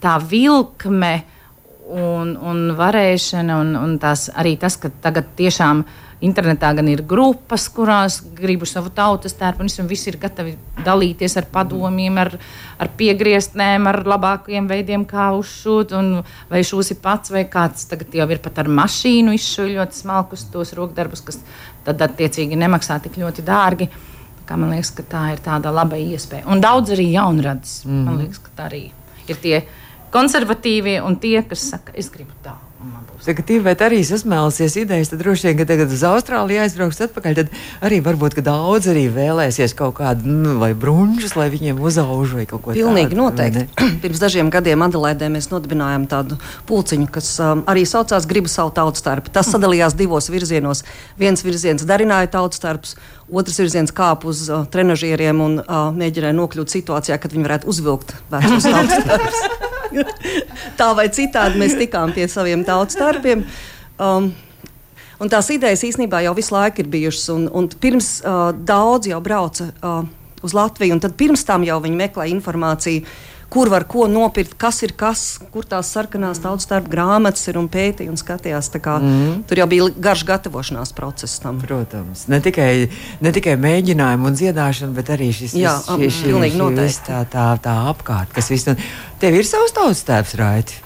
tā 0.03 0.17
vilkme 0.19 1.13
un, 1.85 2.35
un 2.35 2.65
varēšana, 2.77 3.59
un, 3.61 3.75
un 3.79 3.99
tās, 4.01 4.27
arī 4.35 4.55
tas, 4.61 4.77
ka 4.81 4.91
tagad 5.03 5.31
tiešām 5.37 5.85
internetā 6.23 6.71
gan 6.77 6.87
ir 6.87 7.03
grupas, 7.07 7.67
kurās 7.71 8.21
gribu 8.37 8.67
savu 8.69 8.91
tautas 8.95 9.35
tērpu, 9.35 9.65
un 9.65 9.89
visi 9.89 10.09
ir 10.11 10.17
gatavi 10.21 10.55
dalīties 10.85 11.35
ar 11.41 11.47
padomiem, 11.51 12.17
ar, 12.21 12.31
ar 12.79 12.91
piegrieztnēm, 12.97 13.87
ar 13.91 14.01
labākajiem 14.07 14.69
veidiem, 14.71 15.05
kā 15.09 15.31
uzšūt, 15.35 15.95
vai 16.49 16.63
šūsi 16.63 16.99
pats, 17.03 17.33
vai 17.35 17.45
kāds 17.51 17.87
tagad 17.91 18.15
jau 18.15 18.27
ir 18.31 18.41
pat 18.43 18.63
ar 18.63 18.71
mašīnu 18.81 19.35
izšuļot 19.35 19.95
smalkus 19.95 20.47
tos 20.53 20.73
rokdarbus, 20.77 21.23
kas 21.25 21.41
tad 21.85 22.01
attiecīgi 22.01 22.59
nemaksā 22.59 22.99
tik 23.03 23.19
ļoti 23.21 23.45
dārgi. 23.45 23.89
Kā 24.45 24.59
man 24.61 24.75
liekas, 24.75 24.91
ka 24.93 25.03
tā 25.09 25.23
ir 25.33 25.41
tāda 25.41 25.71
laba 25.73 25.97
iespēja. 25.97 26.45
Un 26.53 26.61
daudz 26.61 26.93
arī 26.93 27.07
jaunradas. 27.15 27.79
Mm. 27.85 28.03
Man 28.05 28.13
mhm. 28.13 28.21
liekas, 28.21 28.43
ka 28.45 28.53
tā 28.59 28.69
arī 28.69 28.83
ir 29.25 29.41
tie 29.41 29.63
konservatīvie 30.13 30.99
un 31.03 31.17
tie, 31.19 31.39
kas 31.49 31.65
saka, 31.73 31.95
es 31.97 32.11
gribu 32.13 32.37
tā. 32.45 32.53
Tagad 33.23 33.47
Tīvēt 33.47 33.81
arī 33.85 34.01
sasmēlusies 34.05 34.75
idejas, 34.81 35.09
tad 35.11 35.21
droši 35.23 35.47
vien, 35.47 35.55
ka 35.59 35.65
tagad 35.69 35.93
uz 35.93 36.03
Austrāliju 36.05 36.61
aizbrauks 36.65 36.99
atpakaļ, 37.07 37.37
tad 37.39 37.53
arī 37.85 38.01
varbūt, 38.05 38.35
ka 38.37 38.43
daudz 38.45 38.89
arī 38.91 39.05
vēlēsies 39.13 39.73
kaut 39.77 39.95
kādu, 39.99 40.27
nu, 40.29 40.57
vai 40.61 40.73
brunčus, 40.77 41.33
lai 41.39 41.47
viņiem 41.53 41.79
uzauž 41.81 42.35
vai 42.37 42.45
kaut 42.49 42.65
ko 42.65 42.73
tādu. 42.73 42.83
Pilnīgi 42.83 43.17
noteikti. 43.17 43.65
Pirms 44.03 44.21
dažiem 44.21 44.51
gadiem 44.53 44.85
Adelaidē 44.85 45.31
mēs 45.33 45.49
nodibinājām 45.53 46.05
tādu 46.11 46.39
pulciņu, 46.69 47.09
kas 47.15 47.31
um, 47.41 47.65
arī 47.71 47.87
saucās 47.89 48.27
Gribu 48.29 48.51
savu 48.51 48.73
tautu 48.75 49.01
starpu. 49.01 49.33
Tas 49.33 49.49
sadalījās 49.53 49.97
divos 49.97 50.29
virzienos. 50.33 50.83
Viens 51.19 51.45
virziens 51.45 51.87
darināja 51.87 52.33
tautu 52.37 52.59
starpus, 52.59 52.97
otrs 53.31 53.61
virziens 53.63 53.95
kāpa 53.95 54.29
uz 54.29 54.47
uh, 54.49 54.67
trenažieriem 54.69 55.45
un 55.45 55.61
uh, 55.63 55.87
mēģināja 55.95 56.37
nokļūt 56.37 56.77
situācijā, 56.77 57.19
kad 57.21 57.33
viņi 57.33 57.47
varētu 57.49 57.71
uzvilkt 57.73 58.17
vecus 58.33 58.69
tautu 58.73 59.01
starpus. 59.01 59.64
Tā 60.79 60.89
vai 60.97 61.07
citādi 61.13 61.61
mēs 61.61 61.77
tikām 61.79 62.15
pie 62.15 62.27
saviem 62.31 62.65
tautu 62.67 62.97
starpiem. 62.97 63.45
Um, 63.99 64.33
Un 65.15 65.29
tās 65.31 65.47
idejas 65.53 65.79
īstenībā 65.87 66.19
jau 66.25 66.33
visu 66.35 66.51
laiku 66.51 66.81
ir 66.83 66.89
bijušas. 66.91 67.29
Un, 67.31 67.45
un 67.55 67.69
pirms 67.81 68.17
uh, 68.19 68.49
daudz 68.51 69.07
jau 69.07 69.21
brauca 69.23 69.69
uh, 69.71 70.01
uz 70.43 70.55
Latviju, 70.55 70.97
un 70.97 71.01
tad 71.03 71.15
pirms 71.15 71.45
tam 71.47 71.63
jau 71.63 71.77
viņi 71.83 71.99
meklēja 72.01 72.35
informāciju, 72.35 73.05
kur 73.49 73.69
var 73.71 73.85
ko 73.89 74.07
nopirkt, 74.11 74.55
kas 74.59 74.81
ir 74.85 74.93
kas, 74.97 75.23
kur 75.53 75.67
tās 75.69 75.89
sarkanās 75.95 76.41
tautas 76.43 76.67
starp 76.67 76.89
grāmatas 76.91 77.45
ir 77.49 77.59
un 77.61 77.69
pētīja 77.71 78.11
un 78.11 78.19
skatījās. 78.19 78.71
Kā, 78.75 78.97
mm. 78.99 79.43
Tur 79.49 79.61
jau 79.61 79.67
bija 79.71 79.89
garš 80.07 80.25
gatavošanās 80.27 80.93
process 80.97 81.41
tam. 81.43 81.61
Protams, 81.63 82.25
ne 82.31 82.41
tikai, 82.43 82.69
ne 83.23 83.35
tikai 83.35 83.55
mēģinājumi 83.61 84.29
un 84.29 84.39
dziedāšana, 84.39 84.95
bet 84.97 85.11
arī 85.15 85.31
šis 85.35 85.55
Jā, 85.57 85.77
šī, 85.85 86.09
šī, 86.09 86.33
šī, 86.55 86.71
viss 86.79 87.03
tā, 87.05 87.23
tā, 87.31 87.51
tā 87.63 87.75
apkārt, 87.91 88.33
kas 88.35 88.51
viss. 88.53 88.67
un 88.71 88.81
Tev 89.21 89.37
ir 89.37 89.47
savs 89.47 89.73
tautas 89.75 90.03
tēvs, 90.07 90.35
Raiti? 90.41 90.84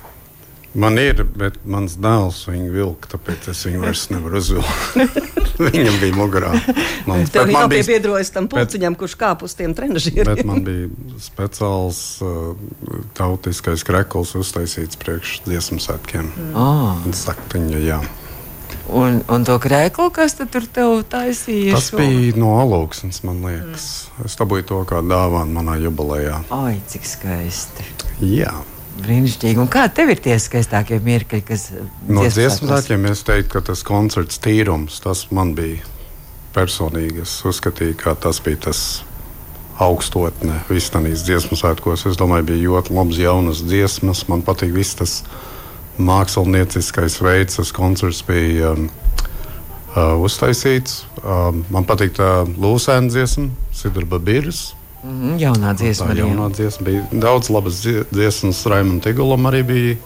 Man 0.77 0.99
ir, 1.01 1.23
bet 1.33 1.55
mans 1.65 1.95
dēls 1.97 2.43
viņu 2.45 2.69
vilka, 2.69 3.09
tāpēc 3.15 3.47
es 3.49 3.63
viņu 3.65 3.79
vairs 3.81 4.03
nevaru 4.13 4.37
uzvilkt. 4.37 5.23
Viņam 5.65 5.97
bija 5.99 6.15
mugurā. 6.15 6.51
Man, 7.09 7.25
Tev 7.33 7.49
man 7.49 7.71
bija, 7.71 7.81
jāpiebiedrojas 7.81 8.29
tam 8.35 8.45
pulciņam, 8.51 8.95
kurš 8.99 9.15
kāp 9.19 9.41
uz 9.47 9.57
tiem 9.57 9.73
trenižieriem. 9.75 10.29
bet 10.29 10.45
man 10.47 10.61
bija 10.63 10.87
speciāls 11.19 12.03
uh, 12.21 12.53
tautiskais 13.17 13.83
krekuls 13.87 14.35
uztaisīts 14.37 14.99
priekš 15.01 15.39
dziesmu 15.49 15.81
svētkiem. 15.83 16.29
Mm. 16.29 16.53
Oh. 16.53 17.01
Un 17.01 17.17
Saktiņa, 17.17 17.83
jā. 17.89 17.99
Un, 18.89 19.19
un 19.29 19.45
to 19.45 19.57
krēklu, 19.61 20.09
kas 20.13 20.37
tad 20.37 20.53
tur 20.53 20.65
tev 20.69 21.01
taisīja? 21.09 21.75
Tas 21.77 21.91
bija 21.97 22.37
no 22.37 22.55
alaugsnes, 22.61 23.23
man 23.25 23.41
liekas. 23.45 23.85
Es 24.25 24.37
dabūju 24.37 24.69
to 24.69 24.81
kā 24.89 25.01
dāvānu 25.05 25.59
manā 25.59 25.77
jubilejā. 25.81 26.43
Ai, 26.53 26.77
cik 26.89 27.09
skaisti. 27.09 27.85
Jā. 28.21 28.53
Brīnišķīgi. 29.03 29.59
Un 29.61 29.69
kā 29.71 29.85
tev 29.93 30.13
ir 30.13 30.21
tie 30.23 30.37
skaistākie 30.41 30.99
mirkļi, 31.03 31.41
kas 31.47 31.69
No 32.07 32.25
svētkiem 32.29 33.07
es 33.11 33.23
teiktu, 33.27 33.51
ka 33.55 33.63
tas 33.71 33.83
koncerts 33.87 34.41
tīrums, 34.43 34.99
tas 35.03 35.27
man 35.35 35.53
bija 35.57 35.83
personīgi. 36.55 37.23
Es 37.25 37.37
uzskatīju, 37.47 37.97
ka 37.99 38.15
tas 38.19 38.41
bija 38.45 38.69
tas 38.69 38.83
augstotne 39.79 40.59
vistanīs 40.69 41.23
dziesmu 41.27 41.57
svētkos. 41.59 42.05
Es 42.09 42.19
domāju, 42.19 42.49
bija 42.51 42.65
ļoti 42.67 42.95
labs 42.97 43.19
jaunas 43.21 43.63
dziesmas. 43.63 44.25
Man 44.31 44.43
patīk 44.45 44.73
viss 44.75 44.97
tas 44.99 45.21
mākslinieckais 45.99 47.19
veids, 47.23 47.59
tas 47.59 47.71
koncerts 47.75 48.21
bija 48.27 48.73
um, 48.75 48.89
uh, 49.95 50.17
uztaisīts. 50.23 51.03
Um, 51.23 51.63
man 51.71 51.87
patīk 51.87 52.15
tā 52.19 52.29
lūsēna 52.49 53.11
dziesma, 53.11 53.49
Sidraba 53.75 54.19
Birs. 54.23 54.69
Mhm, 55.03 55.37
jaunā 55.39 55.73
dziesma. 55.79 56.07
Tā 56.11 56.15
jā. 56.17 56.25
jaunā 56.27 56.49
dziesma 56.51 56.85
bija 56.85 57.03
daudz 57.11 57.49
labas 57.49 57.81
dzie- 57.85 58.05
dziesmas. 58.11 58.65
Raimam 58.65 58.99
Tigulam 58.99 59.45
arī 59.47 59.63
bija. 59.63 59.97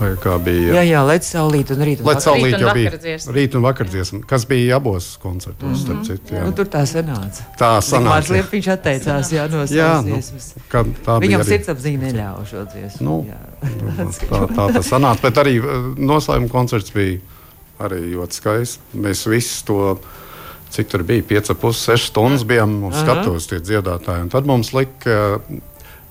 Vai 0.00 0.14
kā 0.16 0.38
bija? 0.40 0.72
Jā, 0.78 0.82
jā, 0.88 1.00
lec 1.04 1.22
saulīt 1.28 1.68
un 1.74 1.82
rīt. 1.84 2.00
un 2.00 2.06
Lai 2.08 2.14
vakar. 2.14 2.32
un 2.56 2.62
jau 2.62 2.70
bija 2.74 2.90
vakardziesma. 2.90 3.32
rīt 3.36 3.54
un 3.58 3.62
vakardziesma, 3.66 4.20
kas 4.26 4.46
bija 4.48 4.76
abos 4.76 5.18
koncertos. 5.20 5.84
Mm 5.84 6.00
-hmm. 6.00 6.44
Nu, 6.46 6.52
tur 6.52 6.64
tā 6.64 6.80
sanāca. 6.88 7.42
Tā 7.58 7.80
Sanāca. 7.82 8.22
sanāca. 8.24 8.44
Viņš 8.52 8.68
atteicās 8.72 9.32
jā, 9.32 9.50
no 9.50 9.56
Jā, 9.64 9.66
savas 9.66 10.04
nu, 10.04 10.12
dziesmas. 10.12 10.54
bija 10.72 11.18
Viņam 11.20 11.40
arī- 11.40 11.48
sirdsapziņa 11.48 11.98
neļāva 12.00 12.46
šo 12.50 12.64
dziesmu. 12.72 13.00
Nu, 13.00 13.26
Jā. 13.28 13.40
tā, 14.30 14.46
tā 14.56 14.72
tas 14.72 14.86
sanāca. 14.90 15.20
Bet 15.22 15.34
arī 15.34 15.58
eh, 15.58 15.94
noslēguma 16.00 16.48
koncerts 16.48 16.90
bija 16.94 17.18
arī 17.80 18.14
ļoti 18.14 18.32
skaists. 18.32 18.78
Mēs 18.96 19.26
visi 19.28 19.64
to, 19.64 19.98
cik 20.74 20.90
tur 20.90 21.04
bija, 21.06 21.24
5,5-6 21.30 22.08
stundas 22.10 22.44
bijām 22.48 22.76
uz 22.88 22.98
skatuves 23.02 23.48
tie 23.50 23.60
dziedātāji. 23.62 24.26
Un 24.26 24.32
tad 24.32 24.48
mums 24.50 24.72
lika, 24.76 25.38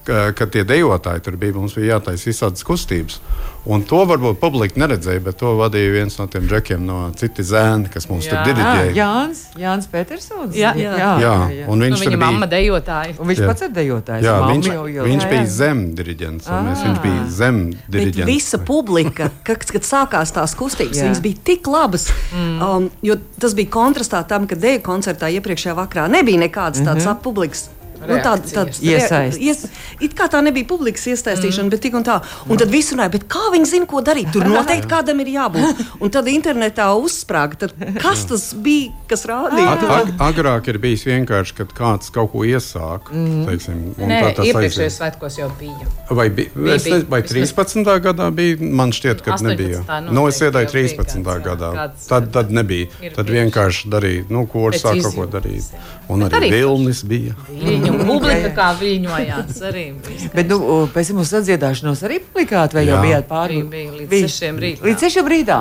ka, 0.05 0.31
ka 0.35 0.45
tie 0.45 0.63
dejotāji 0.63 1.21
tur 1.25 1.35
bija, 1.37 1.53
mums 1.53 1.73
bija 1.75 1.95
jātaisa 1.97 2.29
visādas 2.29 2.63
kustības. 2.63 3.19
Un 3.65 3.79
to 3.87 4.01
varbūt 4.03 4.41
publika 4.41 4.75
neredzēja, 4.81 5.21
bet 5.23 5.37
to 5.39 5.53
vadīja 5.55 5.91
viens 5.93 6.17
no 6.19 6.25
tiem 6.27 6.43
džekiem 6.51 6.81
no 6.85 7.11
citi 7.15 7.43
zēni, 7.47 7.87
kas 7.93 8.09
mums 8.09 8.25
Jā. 8.27 8.31
tur 8.31 8.37
Jā, 8.39 8.43
diriģēja. 8.49 8.93
Jānis, 8.97 9.43
Jānis 9.55 9.87
Petersons. 9.87 10.55
Jā. 10.55 10.73
jā, 10.75 10.97
Jā, 10.99 11.11
jā. 11.23 11.67
un 11.71 11.79
Nu, 11.79 11.85
viņš 11.85 11.95
viņa 12.01 12.03
tur 12.03 12.17
bija. 12.17 12.19
mamma 12.25 12.47
dejotāja. 12.51 13.15
Un 13.19 13.27
viņš 13.31 13.39
Jā. 13.39 13.47
pats 13.47 13.61
ir 13.61 13.69
dejotājs. 13.69 14.23
Jā, 14.27 14.33
viņš, 14.51 14.67
jau, 14.73 14.83
jau, 14.91 15.05
viņš 15.07 15.29
bija 15.29 15.45
zemdiriģents. 15.45 16.49
un 16.49 16.67
Mēs, 16.67 16.83
viņš 16.83 16.97
Ah. 16.99 17.03
bija 17.03 17.21
Bet 17.23 17.31
zemdiriģents. 17.37 18.25
visa 18.27 18.57
publika, 18.57 19.29
kad, 19.47 19.63
kad 19.65 19.81
sākās 19.87 20.31
tās 20.35 20.55
kustības, 20.59 20.99
viņas 20.99 21.21
bija 21.23 21.35
tik 21.43 21.67
labas. 21.67 22.09
Mm. 22.35 22.61
Um, 22.61 22.89
jo 23.01 23.15
tas 23.39 23.53
bija 23.55 23.69
kontrastā 23.71 24.27
tam, 24.27 24.47
ka 24.47 24.55
dēļa 24.55 24.81
koncertā 24.83 25.31
iepriekšējā 25.39 25.75
vakarā 25.79 26.09
nebija 26.11 26.39
nekādas 26.43 26.83
tādas 26.83 27.05
mm 27.05 27.09
-hmm. 27.09 27.23
publikas. 27.23 27.69
Nu, 28.07 28.17
tāda, 28.23 28.43
tāda, 28.51 28.73
Iesaistes. 28.83 29.39
ies, 29.39 29.65
it 30.03 30.13
kā 30.17 30.27
tā 30.31 30.41
nebija 30.43 30.67
publikas 30.67 31.05
iesaistīšana, 31.07 31.65
mm. 31.67 31.69
bet 31.73 31.81
tik 31.85 31.93
un 31.95 32.03
tā. 32.03 32.17
Un 32.49 32.57
tad 32.59 32.69
viss 32.73 32.91
runāja, 32.93 33.11
bet 33.15 33.27
kā 33.31 33.43
viņi 33.53 33.65
zina, 33.69 33.85
ko 33.89 34.01
darīt? 34.05 34.31
Tur 34.33 34.43
noteikti 34.49 34.89
kādam 34.91 35.21
ir 35.23 35.31
jābūt. 35.35 35.83
Un 36.03 36.09
tad 36.13 36.27
internetā 36.27 36.89
uzsprāga, 36.99 37.55
tad 37.65 37.73
kas 38.01 38.25
tas 38.29 38.49
bija, 38.53 38.91
kas 39.07 39.25
rādīja? 39.29 39.67
Ag, 39.73 39.79
to? 39.79 39.91
ag, 39.95 40.11
agrāk 40.29 40.67
ir 40.73 40.77
bijis 40.83 41.05
vienkārši, 41.07 41.55
kad 41.61 41.73
kāds 41.77 42.11
kaut 42.13 42.31
ko 42.33 42.43
iesāk. 42.47 43.11
Mm. 43.13 43.45
Teiksim, 43.47 43.79
un 43.97 44.09
Nē, 44.11 44.19
tā 44.25 44.33
tas 44.39 44.49
iepriekšējos 44.51 44.83
aiziet. 44.83 44.97
svētkos 44.99 45.39
jau 45.39 45.49
bija. 45.59 45.87
Vai, 46.09 46.27
bija, 46.29 46.49
Bija, 46.55 46.75
es, 46.75 46.83
bija. 46.83 47.01
vai 47.09 47.21
Vismaz- 47.23 47.53
13. 47.73 47.99
gadā 48.03 48.29
bija? 48.35 48.57
Man 48.61 48.91
šķiet, 48.91 49.23
ka 49.23 49.37
18. 49.37 49.47
nebija. 49.47 49.83
noteikti 49.87 50.11
Nu, 50.11 50.27
es 50.27 50.41
iedēju 50.41 50.67
jau 50.67 50.73
bija 50.73 50.97
13. 50.97 51.23
kāds, 51.23 51.43
gadā. 51.47 51.71
kāds, 51.79 52.07
Tad, 52.07 52.31
tad 52.33 52.51
nebija. 52.51 52.87
Tad 53.15 53.27
vienkārši 53.31 53.89
darīja, 53.93 54.25
nu, 54.29 54.45
ko 54.47 54.67
Pēc 54.73 54.81
sāk 54.83 55.01
kaut 55.03 55.15
ko 55.15 55.25
darīt. 55.37 55.71
Un 56.09 56.25
arī- 56.27 56.49
Vilnis 56.51 57.03
bija. 57.07 57.33
Viņu 57.49 57.92
publika 58.01 58.51
kā 58.57 58.67
viļņojās 58.79 59.61
arī. 59.69 59.85
Bet 60.33 60.51
nu, 60.51 60.59
pēc 60.93 61.11
tam 61.13 61.23
uz 61.23 61.31
sadziedāšanos 61.33 62.03
arī 62.07 62.19
publikāt, 62.25 62.73
vai 62.77 62.85
jau 62.87 62.97
Jā. 62.97 63.01
bijāt 63.07 63.27
pāri? 63.31 63.61
Bija, 63.63 63.91
bija 63.91 63.97
līdz 64.03 64.29
sešiem 64.29 64.61
rītā. 64.65 64.87
Līdz 64.89 65.05
sešiem 65.07 65.29
rītā. 65.35 65.59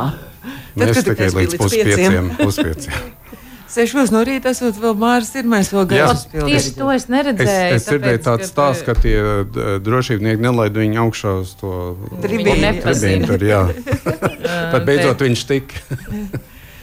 Mēs 0.77 0.95
kad 0.97 1.05
tikai 1.13 1.27
es 1.29 1.35
biju 1.37 1.49
līdz 1.49 1.59
puspieciem. 1.61 2.31
puspieciem. 2.41 3.03
Sešos 3.73 4.11
no 4.13 4.21
rīta 4.21 4.51
esot 4.53 4.77
vēl 4.77 4.93
Māris 5.01 5.31
Irmais, 5.41 5.71
vēl 5.73 5.87
gaismas 5.89 6.27
Tieši 6.29 6.75
to 6.77 6.91
es 6.93 7.07
Es, 7.07 7.09
neredzēju. 7.09 7.77
es 7.79 7.87
dzirdēju 7.89 8.21
tādu 8.27 8.45
stāstu, 8.45 8.85
ka 8.85 8.95
tie 9.01 9.15
d- 9.49 9.79
drošībnieki 9.81 10.43
nelaid 10.45 10.77
viņu 10.77 10.99
augšā 11.07 11.33
uz 11.41 11.55
to 11.57 11.71
Tribīni. 12.21 12.69
tribīnu. 12.85 13.31
Tur, 13.31 13.47
jā. 13.49 13.63
Tad 14.75 14.85
beidzot 14.85 15.25
viņš 15.25 15.45
tika. 15.49 15.81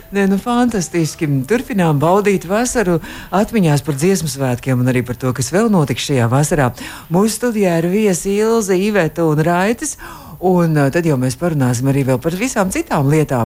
Nē, 0.09 0.25
nu, 0.25 0.39
fantastiski. 0.41 1.27
Turpinām 1.49 1.99
baudīt 2.01 2.47
vasaru 2.49 2.97
atmiņās 3.35 3.83
par 3.85 3.97
dziesmu 3.99 4.29
svētkiem 4.31 4.81
un 4.81 4.89
arī 4.89 5.03
par 5.05 5.19
to, 5.21 5.33
kas 5.37 5.51
vēl 5.53 5.69
notiks 5.69 6.07
šajā 6.09 6.25
vasarā. 6.31 6.71
Mūsu 7.13 7.35
studijā 7.35 7.75
ir 7.83 7.89
viesi 7.93 8.33
Ilze, 8.39 8.77
Iveta 8.77 9.27
un 9.29 9.43
Raitis. 9.45 9.99
Un 10.39 10.73
uh, 10.77 10.87
tad 10.89 11.05
jau 11.05 11.19
mēs 11.19 11.37
parunāsim 11.37 11.91
arī 11.91 12.07
par 12.09 12.39
visām 12.39 12.73
citām 12.73 13.11
lietām. 13.11 13.45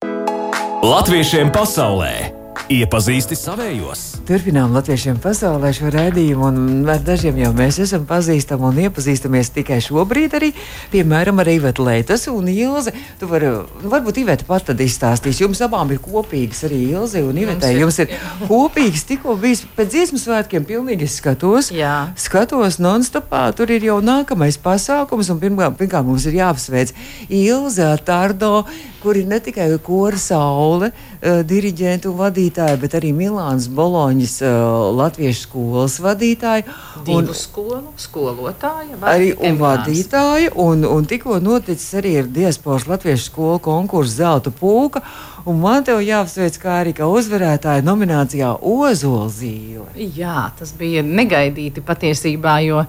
Latviešiem 0.84 1.51
pasaulē 1.51 2.33
iepazīsti 2.72 3.36
savējos. 3.36 4.01
Turpinām 4.27 4.72
latviešiem 4.75 5.17
pasaulē 5.24 5.74
šo 5.75 5.89
raidījumu, 5.91 6.48
un 6.48 6.89
ar 6.89 7.01
dažiem 7.03 7.36
jau 7.41 7.50
mēs 7.55 7.79
esam 7.84 8.05
pazīstami 8.08 8.67
un 8.70 8.77
iepazīstamies 8.86 9.51
tikai 9.58 9.82
šobrīd. 9.84 10.36
Arī, 10.38 10.51
piemēram, 10.93 11.41
ar 11.43 11.51
Ivetu 11.51 11.84
Leitas 11.84 12.24
un 12.32 12.48
Ilzi. 12.48 12.93
Tu 13.20 13.27
vari, 13.27 13.50
nu, 13.84 13.91
varbūt 13.91 14.22
Iveta 14.24 14.48
pat 14.48 14.70
tad 14.70 14.79
izstāstīs. 14.84 15.41
Jums 15.43 15.60
abām 15.65 15.91
ir 15.91 16.00
kopīgs 16.03 16.63
arī 16.67 16.79
Ilzi 16.93 17.25
un 17.25 17.41
Ivetai. 17.43 17.74
ir, 17.75 17.84
Jums 17.84 18.00
ir 18.00 18.15
kopīgs 18.48 19.03
tikko 19.12 19.36
bijis 19.41 19.65
pēc 19.75 19.91
dziesmu 19.98 20.22
svētkiem. 20.24 20.67
Pilnīgi 20.70 21.10
es 21.10 21.20
skatos. 21.20 21.74
Jā. 21.75 22.13
Skatos 22.15 22.79
non-stopā. 22.79 23.50
Tur 23.58 23.75
ir 23.75 23.89
jau 23.89 24.00
nākamais 24.00 24.60
pasākums, 24.63 25.34
un 25.34 25.43
pirmkārt, 25.43 25.75
pirmkārt 25.82 26.08
mums 26.08 26.29
ir 26.32 26.39
jāapsveic 26.39 26.96
Ilze 27.27 27.84
ar 27.91 28.00
Tardo, 28.00 28.63
kur 29.03 29.20
ir 29.20 29.27
ne 29.27 29.41
tikai 29.43 29.67
kora 29.84 30.15
saule, 30.15 30.93
uh, 31.24 31.42
diriģenta 31.48 32.10
un 32.12 32.18
vadītāja, 32.20 32.77
bet 32.82 32.96
arī 33.00 33.13
Milāns 33.15 33.70
Boloņas 33.72 34.36
uh, 34.44 34.53
latviešu 35.00 35.48
skolas 35.48 35.98
vadītāja. 36.03 36.68
Un, 37.03 37.06
Divu 37.08 37.36
skolu 37.38 37.94
skolotāja. 38.00 39.00
arī 39.01 39.34
un 39.34 39.60
vadītāja. 39.60 40.51
un, 40.56 40.86
un 40.86 41.08
tikko 41.10 41.39
noticis 41.44 41.94
arī 42.00 42.18
ir 42.22 42.27
diasporas 42.27 42.88
latviešu 42.88 43.30
skolu 43.32 43.60
konkurss 43.63 44.18
Zelta 44.20 44.51
pūka. 44.51 45.03
Un 45.46 45.60
man 45.60 45.84
te 45.84 45.92
jāapsveic 45.92 46.56
kā 46.62 46.77
arī 46.82 46.94
kā 46.96 47.08
uzvarētāja 47.12 47.84
nominācijā 47.84 48.53
Ozolzīle. 48.63 49.89
Jā, 50.15 50.51
tas 50.56 50.72
bija 50.80 51.03
negaidīti 51.03 51.84
patiesībā, 51.84 52.53
jo 52.63 52.86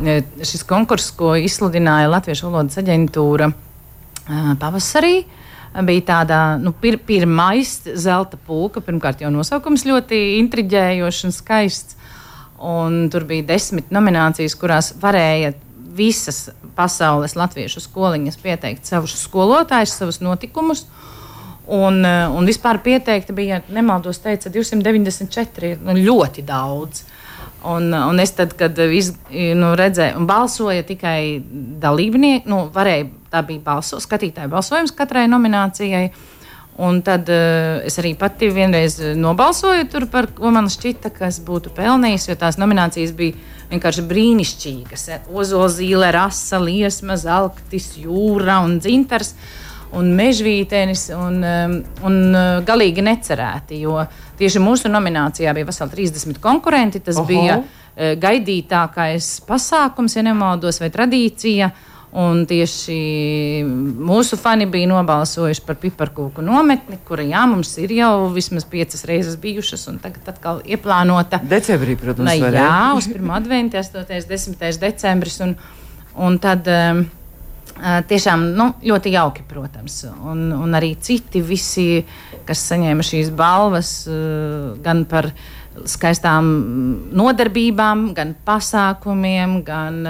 e, 0.00 0.22
šis 0.40 0.64
konkurss, 0.68 1.12
ko 1.12 1.34
izsludināja 1.36 2.08
Latviešu 2.08 2.48
valodas 2.48 2.80
aģentūra, 2.80 3.50
pavasarī. 4.62 5.18
Bija 5.84 6.04
tāda 6.08 6.38
nu, 6.60 6.72
pir, 6.72 6.96
pirmais 7.04 7.76
zelta 8.00 8.38
pulka. 8.48 8.82
Pirmkārt, 8.84 9.22
jau 9.22 9.30
nosaukums 9.32 9.84
ļoti 9.86 10.18
intriģējošs 10.40 11.26
un 11.28 11.34
skaists. 11.36 11.98
Un 12.58 13.04
tur 13.12 13.22
bija 13.28 13.46
desmit 13.52 13.92
nominācijas, 13.94 14.56
kurās 14.58 14.90
varēja 14.98 15.52
visas 15.98 16.48
pasaules 16.78 17.36
latviešu 17.38 17.82
skoliņas 17.84 18.40
pieteikt 18.42 18.88
savus 18.88 19.14
skolotājus, 19.20 19.94
savus 20.00 20.18
notikumus. 20.24 20.86
Un, 21.68 22.00
un 22.02 22.48
vispār 22.48 22.80
pieteikti 22.80 23.34
bija, 23.36 23.60
nemaldos, 23.68 24.22
teica, 24.24 24.48
294, 24.50 25.74
nu, 25.84 25.94
ļoti 26.00 26.44
daudz. 26.48 27.02
Un, 27.66 27.90
un 27.90 28.20
es 28.22 28.30
tad, 28.38 28.52
kad 28.58 28.78
iz, 28.78 29.10
nu, 29.30 29.72
redzēju, 29.78 30.20
un 30.20 30.26
balsoja 30.28 30.84
tikai 30.86 31.40
dalībnieki, 31.82 32.46
nu, 32.46 32.68
varēja, 32.74 33.08
tā 33.32 33.42
bija 33.46 33.64
balso, 33.64 33.98
skatītāju 34.02 34.52
balsojums 34.52 34.94
katrai 34.94 35.26
nominācijai. 35.30 36.08
Un 36.78 37.00
tad 37.02 37.26
uh, 37.26 37.80
es 37.82 37.98
arī 37.98 38.12
pati 38.14 38.52
vienreiz 38.54 39.00
nobalsoju 39.18 39.88
tur 39.90 40.06
par 40.12 40.28
ko 40.30 40.52
man 40.54 40.68
šķita, 40.70 41.10
kas 41.16 41.40
būtu 41.42 41.72
pelnījis, 41.74 42.28
jo 42.28 42.36
tās 42.38 42.60
nominācijas 42.62 43.16
bija 43.18 43.34
vienkārši 43.72 44.04
brīnišķīgas. 44.06 45.08
Ozozīle, 45.34 46.12
rasa, 46.14 46.60
liesma, 46.62 47.18
zelktis, 47.18 47.96
jūra 47.98 48.60
un 48.62 48.78
dzintars. 48.78 49.34
Un 49.96 50.10
mežvītenis, 50.12 51.06
un, 51.16 51.38
um, 51.40 51.76
un 52.04 52.16
uh, 52.36 52.48
galīgi 52.66 53.00
necerēti, 53.06 53.78
jo 53.86 53.96
tieši 54.36 54.60
mūsu 54.60 54.90
nominācijā 54.92 55.54
bija 55.56 55.68
veseli 55.70 55.94
30 55.94 56.40
konkurenti. 56.44 57.00
Tas 57.00 57.16
Oho. 57.16 57.28
bija 57.30 57.60
uh, 57.62 58.10
gaidītākais 58.20 59.38
pasākums, 59.48 60.18
ja 60.18 60.26
nemaldos, 60.28 60.82
vai 60.82 60.90
tradīcija. 60.92 61.70
Un 62.18 62.46
tieši 62.48 62.94
mūsu 64.08 64.38
fani 64.40 64.64
bija 64.72 64.88
nobalsojuši 64.88 65.64
par 65.66 65.76
piparkūku 65.76 66.40
nometni, 66.40 66.96
kura 67.04 67.26
jā, 67.28 67.42
mums 67.50 67.74
ir 67.82 67.92
jau 67.98 68.30
vismaz 68.32 68.64
piecas 68.68 69.04
reizes 69.08 69.36
bijušas, 69.40 69.84
un 69.92 69.98
tagad 70.00 70.30
atkal 70.32 70.62
ieplānota. 70.64 71.42
Decembrī, 71.44 71.98
protams, 72.00 72.30
Na, 72.30 72.36
jā, 72.38 72.70
uz 72.96 73.10
1. 73.12 73.28
adventu, 73.36 73.76
8. 73.76 74.08
un 74.08 74.24
10. 74.32 74.80
decembris. 74.80 75.36
Un, 75.44 75.52
un 76.16 76.40
tad, 76.40 76.64
um, 76.72 77.04
Tiešām 77.78 78.48
nu, 78.58 78.72
ļoti 78.82 79.12
jauki, 79.14 79.44
protams. 79.48 80.00
Un, 80.26 80.48
un 80.56 80.74
arī 80.74 80.94
citi, 81.00 81.42
visi, 81.44 82.02
kas 82.48 82.64
saņēma 82.72 83.06
šīs 83.06 83.30
balvas, 83.38 83.92
gan 84.82 85.04
par 85.10 85.30
skaistām 85.86 86.48
nodarbībām, 87.14 88.08
gan 88.16 88.34
pasākumiem, 88.46 89.60
gan 89.66 90.00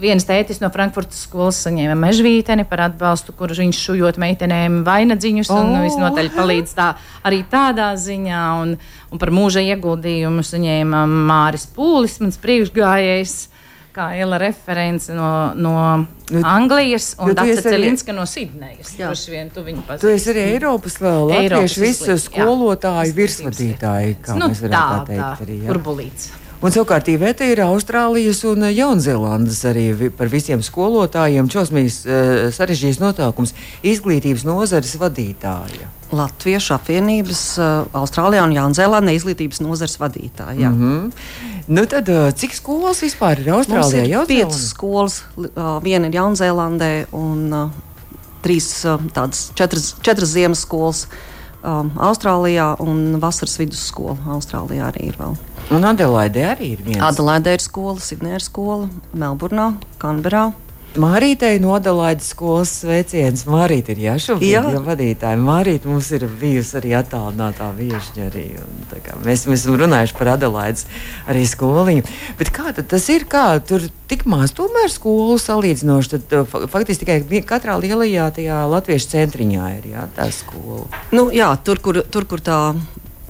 viens 0.00 0.26
tētis 0.26 0.60
no 0.62 0.70
Frankfurtas 0.74 1.24
skolas 1.26 1.60
saņēma 1.66 1.96
mežvīteni 2.00 2.64
par 2.68 2.86
atbalstu, 2.88 3.34
kurš 3.36 3.60
viņš 3.62 3.80
šujot 3.88 4.18
meitenēm 4.22 4.82
vainagdziņus 4.86 5.52
oh. 5.52 5.60
un 5.60 5.84
visnotaļ 5.84 6.30
palīdz 6.34 6.76
tā, 6.76 6.90
arī 7.26 7.42
tādā 7.50 7.92
ziņā. 8.00 8.44
Un, 8.62 8.76
un 9.12 9.20
par 9.22 9.32
mūža 9.34 9.62
ieguldījumu 9.68 10.44
saņēma 10.46 11.04
Māris 11.28 11.68
Pūlis, 11.76 12.18
mans 12.24 12.40
priekšgājējs 12.42 13.36
kā 13.94 14.10
Ela 14.18 14.38
referents 14.42 15.08
no, 15.14 15.30
no 15.54 15.74
nu, 16.02 16.42
Anglijas 16.42 17.12
un 17.22 17.34
Dārsa 17.36 17.64
Celinska 17.68 18.12
arī... 18.12 18.18
no 18.18 18.26
Sidnejas. 18.28 18.94
Kurš 18.98 19.26
vien 19.32 19.50
tu 19.54 19.64
viņu 19.66 19.84
pazīsti? 19.86 20.06
Tu 20.06 20.14
esi 20.14 20.32
arī 20.34 20.46
Eiropas 20.54 20.98
latviešu 21.02 21.84
visu 21.84 22.16
skolotāju 22.26 23.18
virsvadītāji, 23.18 24.16
kā 24.24 24.38
nu, 24.38 24.50
mēs 24.50 24.64
varētu 24.64 24.80
tā, 24.80 25.04
teikt. 25.12 25.22
Tā, 25.22 25.46
arī, 25.46 25.60
jā. 25.60 25.68
Burbulīts. 25.72 26.32
Un 26.62 26.72
savukārt 26.72 27.08
Iveta 27.12 27.46
ir 27.48 27.60
Austrālijas 27.64 28.40
un 28.48 28.64
Jaunzēlandes 28.70 29.58
arī 29.68 30.10
par 30.16 30.30
visiem 30.32 30.62
skolotājiem 30.64 31.50
šausmīgs 31.52 31.98
uh, 32.06 32.30
sarežģījis 32.54 33.00
notākums 33.02 33.54
izglītības 33.84 34.46
nozares 34.48 34.94
vadītāja. 35.00 35.90
Latviešu 36.14 36.76
apvienības 36.76 37.42
uh, 37.58 37.66
Austrālijā 38.00 38.46
un 38.46 38.54
Jaunzēlandē 38.54 39.16
izglītības 39.18 39.60
nozares 39.64 39.98
vadītāja. 40.00 40.70
Mm 40.70 40.80
-hmm. 40.80 41.12
nu 41.66 41.86
tad, 41.90 42.08
uh, 42.08 42.30
cik 42.32 42.54
skolas 42.54 43.02
vispār 43.02 43.40
ir 43.42 43.52
Austrālijā? 43.58 44.22
Ir 44.22 44.30
piecas 44.30 44.68
skolas, 44.70 45.22
uh, 45.36 45.82
viena 45.82 46.08
ir 46.08 46.20
Jaunzēlandē 46.20 47.06
un 47.12 47.52
uh, 47.52 47.70
trīs 48.42 48.84
uh, 48.84 49.00
tādas 49.12 49.50
četras, 49.54 49.94
četras 50.00 50.28
ziemas 50.28 50.64
skolas 50.64 51.06
um, 51.64 51.90
Austrālijā 51.96 52.74
un 52.84 53.18
vasaras 53.22 53.56
vidusskola 53.60 54.16
Austrālijā 54.36 54.90
arī 54.92 55.10
ir 55.10 55.18
vēl. 55.20 55.36
Un 55.74 55.88
Adelaide 55.88 56.44
arī 56.52 56.74
ir 56.76 56.84
viens. 56.84 57.02
Adelaide 57.04 57.56
ir 57.56 57.64
skola, 57.64 57.96
Sidnē 58.02 58.36
ir 58.38 58.44
skola, 58.44 58.90
Melburnā, 59.16 59.72
Kanberā. 60.02 60.50
Mārītei 61.00 61.58
no 61.58 61.72
Adalaides 61.74 62.28
skolas 62.30 62.70
sveiciens. 62.80 63.44
Mārīte 63.50 63.94
ir 63.94 64.02
jāšobrīd 64.04 64.52
jā. 64.52 64.62
jau 64.76 64.82
vadītāja. 64.86 65.38
Mārīte 65.42 65.90
mums 65.90 66.10
ir 66.14 66.26
bijusi 66.40 66.78
arī 66.78 66.94
attālinātā 67.00 67.70
viešņa 67.74 68.28
arī. 68.28 68.44
Un, 68.62 68.84
kā, 69.02 69.16
mēs, 69.24 69.46
mēs 69.50 69.64
esam 69.64 69.78
runājuši 69.82 70.16
par 70.18 70.34
Adalaides 70.36 70.86
arī 71.30 71.42
skoliņu. 71.50 72.06
Bet 72.38 72.52
kā 72.54 72.70
tas 72.78 73.08
ir? 73.10 73.26
Kā 73.30 73.44
tur 73.66 73.88
tik 74.10 74.22
maz 74.30 74.54
tomēr 74.54 74.92
skolu 74.92 75.38
salīdzinoši? 75.42 76.12
Tad 76.14 76.36
uh, 76.38 76.68
faktiski 76.70 77.08
tikai 77.08 77.42
katrā 77.48 77.74
lielajā 77.82 78.30
tajā 78.38 78.60
latviešu 78.70 79.10
centriņā 79.16 79.70
ir 79.80 79.90
jā, 79.96 80.06
tā 80.14 80.30
skola. 80.34 80.86
Nu, 81.14 81.26
jā, 81.34 81.50
tur, 81.66 81.82
kur, 81.82 82.04
tur, 82.06 82.28
kur 82.30 82.44
tā 82.44 82.60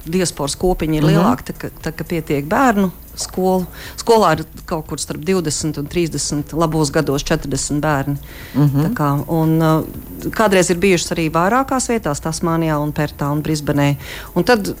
diasporas 0.05 0.55
kopiņa 0.55 0.95
ir 0.95 1.03
mm 1.03 1.09
-hmm. 1.09 1.17
lielāka, 1.17 1.43
tad, 1.43 1.71
tad, 1.81 1.95
kad 1.95 2.07
pietiek 2.07 2.45
bērnu 2.45 2.91
skolu. 3.15 3.65
Skolā 3.99 4.31
ir 4.35 4.43
kaut 4.65 4.87
kur 4.89 4.99
starp 4.99 5.23
20 5.25 5.79
un 5.79 5.87
30, 5.87 6.53
labos 6.53 6.91
gados 6.91 7.23
40 7.23 7.79
bērni. 7.81 8.17
Mm 8.55 8.69
-hmm. 8.69 8.93
kā, 8.93 9.23
un, 9.27 9.61
uh, 9.61 10.31
kādreiz 10.31 10.71
ir 10.71 10.77
bijušas 10.77 11.11
arī 11.11 11.29
vairākās 11.31 11.89
vietās, 11.89 12.21
Tasmānijā, 12.21 12.77
un 12.77 12.91
Pertā 12.93 13.31
un 13.31 13.43
Brisbanē. 13.43 13.95
Un 14.35 14.43
tad, 14.43 14.75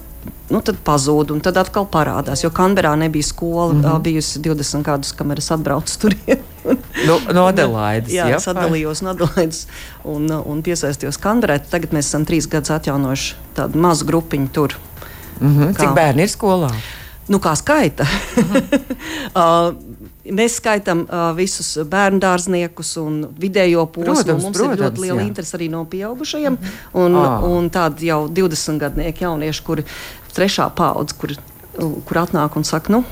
nu, 0.49 0.61
tad 0.61 0.75
pazūd, 0.85 1.31
un 1.31 1.41
tad 1.41 1.57
atkal 1.57 1.85
parādās. 1.85 2.43
Jo 2.43 2.49
Kanberā 2.49 2.95
nebija 2.95 3.23
skola, 3.23 3.73
mm 3.73 3.81
-hmm. 3.81 4.01
bijusi 4.01 4.39
20 4.39 4.81
gadus, 4.81 5.13
kamēr 5.13 5.37
es 5.37 5.51
atbraucu 5.51 5.99
tur. 5.99 6.15
no, 7.07 7.19
no 7.33 7.47
Adelaides. 7.47 8.13
Jā, 8.13 8.27
jā, 8.29 8.35
es 8.35 8.47
atdalījos 8.47 9.01
no 9.01 9.09
Adelaides 9.09 9.67
un, 10.03 10.31
un 10.31 10.63
piesaistījos 10.63 11.17
Kanberē. 11.17 11.59
Tagad 11.69 11.93
mēs 11.93 12.07
esam 12.11 12.25
trīs 12.25 12.49
gadus 12.49 12.69
atjaunojuši 12.69 13.35
tādu 13.55 13.77
mazu 13.77 14.05
grupiņu 14.05 14.47
tur. 14.51 14.75
Mm 15.39 15.57
-hmm. 15.57 15.75
Cik 15.79 15.95
bērni 15.95 16.21
ir 16.21 16.29
skolā? 16.29 16.71
Nu, 17.27 17.39
kā 17.41 17.55
skaita? 17.57 18.05
uh, 19.39 19.73
mēs 20.25 20.59
skaitām 20.59 21.05
uh, 21.05 21.31
visus 21.37 21.77
bērnu 21.89 22.19
dārzniekus 22.19 22.97
un 23.01 23.25
vidējo 23.39 23.85
posmu. 23.85 24.13
Protams, 24.13 24.43
Mums 24.43 24.57
protams, 24.57 24.77
ir 24.77 24.83
ļoti 24.85 25.01
liela 25.01 25.21
jā. 25.21 25.27
interese 25.27 25.57
arī 25.57 25.69
no 25.69 25.85
pieaugušajiem. 25.85 26.53
Mm 26.53 26.59
-hmm. 26.59 27.05
un, 27.05 27.15
ah. 27.15 27.43
un 27.43 27.69
tādi 27.69 28.05
jau 28.05 28.27
20 28.27 28.77
gadnieki 28.79 29.23
jaunieši, 29.23 29.63
kuri 29.63 29.83
trešā 30.35 30.69
paudze, 30.75 31.15
kur, 31.17 31.33
kur 32.05 32.17
atnāk 32.17 32.55
un 32.55 32.63
saka, 32.63 32.91
nu, 32.91 33.03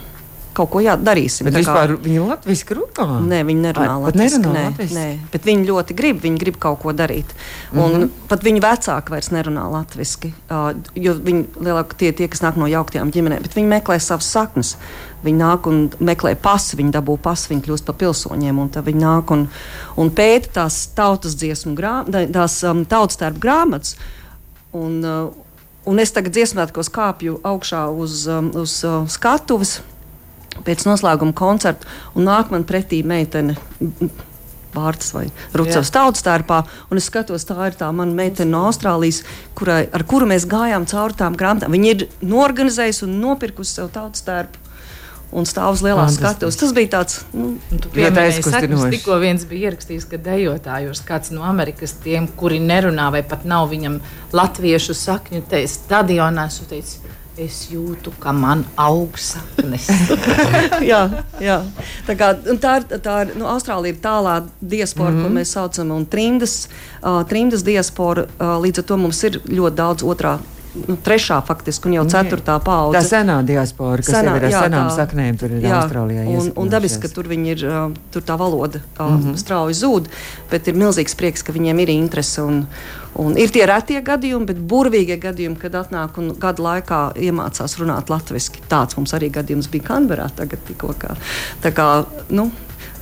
kaut 0.55 0.71
ko 0.73 0.81
jādarīsim. 0.83 1.47
Bet 1.49 1.57
vispār 1.59 1.93
kā... 1.95 1.99
viņi 2.05 2.23
latviešu 2.23 2.77
runā? 2.77 3.07
Nē, 3.27 3.39
viņi 3.47 3.63
nerunā 3.67 3.95
latviešu. 4.05 4.41
Nē, 4.45 4.65
nē, 4.93 5.05
bet 5.33 5.47
viņi 5.49 5.67
ļoti 5.69 5.97
grib, 5.97 6.19
viņi 6.23 6.41
grib 6.41 6.59
kaut 6.61 6.81
ko 6.83 6.93
darīt. 6.95 7.33
Un 7.73 7.79
mm 7.81 7.95
-hmm. 7.95 8.11
pat 8.29 8.45
viņu 8.45 8.63
vecāki 8.63 9.15
vairs 9.15 9.31
nerunā 9.33 9.65
latviešu, 9.71 10.31
uh, 10.49 10.73
jo 10.95 11.13
viņi 11.13 11.45
lielākie 11.59 11.97
tie, 11.97 12.11
tie, 12.11 12.27
kas 12.27 12.43
nāk 12.45 12.59
no 12.59 12.69
jauktām 12.69 13.11
ģimenēm, 13.11 13.41
bet 13.41 13.55
viņi 13.55 13.67
meklē 13.77 13.99
savas 13.99 14.29
saknes. 14.29 14.75
Viņi 15.23 15.39
nāk 15.39 15.67
un 15.67 15.85
meklē 15.99 16.35
pasu, 16.35 16.77
viņi 16.77 16.91
dabū 16.91 17.15
pasu, 17.17 17.49
viņi 17.53 17.63
kļūst 17.63 17.85
par 17.87 17.95
pilsoņiem. 17.95 18.59
Viņi 18.75 18.99
nāk 18.99 19.31
un, 19.31 19.47
un 19.95 20.11
pēta 20.11 20.51
tās 20.53 20.87
tautas 20.95 21.37
dziesmu 21.39 21.75
grāmatas, 21.75 22.27
tās 22.33 22.63
um, 22.67 22.83
tautas 22.85 23.17
tērpu 23.21 23.39
grāmatas. 23.39 23.95
Un, 24.73 24.99
uh, 25.05 25.31
un 25.85 25.99
es 25.99 26.11
tagad 26.11 26.35
dziesmētkos 26.35 26.91
kāpju 26.91 27.39
augšā 27.43 27.85
uz, 27.87 28.27
um, 28.27 28.51
uz 28.51 28.83
uh, 28.83 29.07
skatuves 29.07 29.79
pēc 30.65 30.85
noslēguma 30.87 31.35
koncerta, 31.37 31.89
un 32.15 32.29
nāk 32.29 32.53
man 32.53 32.67
pretī 32.67 33.03
meitene. 33.05 33.57
Vārds 34.73 35.11
vai 35.13 35.27
Rucavas 35.53 35.91
tautas 35.93 36.23
tērpā, 36.25 36.63
un 36.89 36.97
es 36.97 37.05
skatos, 37.05 37.45
tā 37.45 37.67
ir 37.67 37.75
tā 37.77 37.91
mana 37.93 38.15
meitene 38.17 38.49
no 38.49 38.63
Austrālijas, 38.71 39.19
kurai, 39.53 39.83
ar 39.93 40.01
kuru 40.09 40.25
mēs 40.31 40.47
gājām 40.49 40.87
cauri 40.89 41.13
tām 41.19 41.37
grāmatām. 41.37 41.75
Viņa 41.75 41.91
ir 41.91 42.07
norganizējusi 42.25 43.05
un 43.05 43.19
nopirkusi 43.21 43.77
sev 43.77 43.91
tautas 43.93 44.25
tērpu 44.25 44.63
un 45.33 45.47
stāv 45.49 45.73
uz 45.75 45.83
lielās 45.85 46.17
skatuves. 46.17 46.57
Tas 46.59 46.73
bija 46.75 46.91
tāds 46.97 47.19
nu,- 47.33 47.55
tikko 48.95 49.17
viens 49.21 49.45
bija 49.49 49.69
ierakstījis, 49.69 50.05
ka 50.09 50.17
dejotājos 50.17 51.01
kāds 51.05 51.31
no 51.33 51.45
Amerikas 51.47 51.95
tiem, 52.03 52.27
kuri 52.37 52.59
nerunā 52.59 53.09
vai 53.11 53.23
pat 53.23 53.45
nav 53.45 53.69
viņam 53.69 53.99
latviešu 54.33 54.93
sakņu, 54.97 55.43
te 55.49 55.63
stadionā 55.69 56.49
suteicis 56.49 56.99
Es 57.33 57.63
jūtu, 57.71 58.11
ka 58.21 58.29
man 58.29 58.59
aug 58.77 59.15
saknes. 59.17 59.87
jā, 60.91 60.99
jā. 61.41 61.55
Tā, 62.05 62.13
kā, 62.13 62.27
tā 62.61 62.75
ir, 62.77 62.85
tā 63.01 63.15
ir 63.23 63.31
nu, 63.39 63.47
Austrālija 63.49 63.95
ir 63.95 64.01
tālā 64.03 64.35
diaspora, 64.61 65.09
mm 65.09 65.17
-hmm. 65.17 65.23
ko 65.23 65.29
mhm. 65.29 65.37
mēs 65.39 65.53
saucam, 65.57 65.91
un 65.91 66.05
trimdas, 66.05 66.69
uh, 67.01 67.23
trimdas 67.25 67.63
diaspora. 67.63 68.27
Uh, 68.39 68.61
līdz 68.61 68.79
ar 68.79 68.85
to 68.85 68.97
mums 68.97 69.23
ir 69.23 69.41
ļoti 69.49 69.75
daudz 69.75 70.03
otrā 70.03 70.37
nu, 70.73 70.95
trešā 71.05 71.37
faktiski 71.45 71.89
un 71.89 71.97
jau 71.97 72.05
ceturtā 72.09 72.55
paudze. 72.63 72.97
Tā 72.97 73.03
senā 73.19 73.37
diaspora, 73.45 74.01
kas 74.01 74.15
senā, 74.15 74.35
ir 74.39 74.47
ar 74.47 74.53
jā, 74.53 74.63
senām 74.65 74.89
tā, 74.89 74.95
saknēm, 74.97 75.37
tur 75.41 75.53
ir 75.53 75.67
jā, 75.67 75.77
Austrālijā. 75.79 76.25
Un, 76.33 76.49
un 76.63 76.71
dabiski, 76.71 77.03
ka 77.05 77.11
tur 77.13 77.29
viņi 77.31 77.53
ir, 77.53 77.63
tur 78.13 78.25
tā 78.25 78.37
valoda 78.39 78.81
tā 78.97 79.07
mm 79.07 79.21
-hmm. 79.21 79.37
strauji 79.43 79.77
zūd, 79.79 80.09
bet 80.51 80.67
ir 80.67 80.79
milzīgs 80.79 81.15
prieks, 81.15 81.43
ka 81.43 81.53
viņiem 81.53 81.79
ir 81.79 81.89
interese. 81.89 82.41
Un, 82.41 82.65
un 83.15 83.37
ir 83.37 83.49
tie 83.49 83.65
retie 83.65 84.01
gadījumi, 84.01 84.45
bet 84.45 84.57
burvīgie 84.57 85.19
gadījumi, 85.21 85.59
kad 85.59 85.73
atnāk 85.75 86.17
un 86.17 86.33
gadu 86.39 86.63
laikā 86.63 87.13
iemācās 87.15 87.77
runāt 87.77 88.09
latviešu. 88.09 88.51
Tāds 88.69 88.97
mums 88.97 89.13
arī 89.13 89.29
gadījums 89.29 89.69
bija 89.69 89.83
Kanberā 89.83 90.29
tagad 90.35 90.59
tikko. 90.67 90.93
Kā, 90.97 91.15
tā 91.61 91.71
kā, 91.71 92.05
nu, 92.29 92.51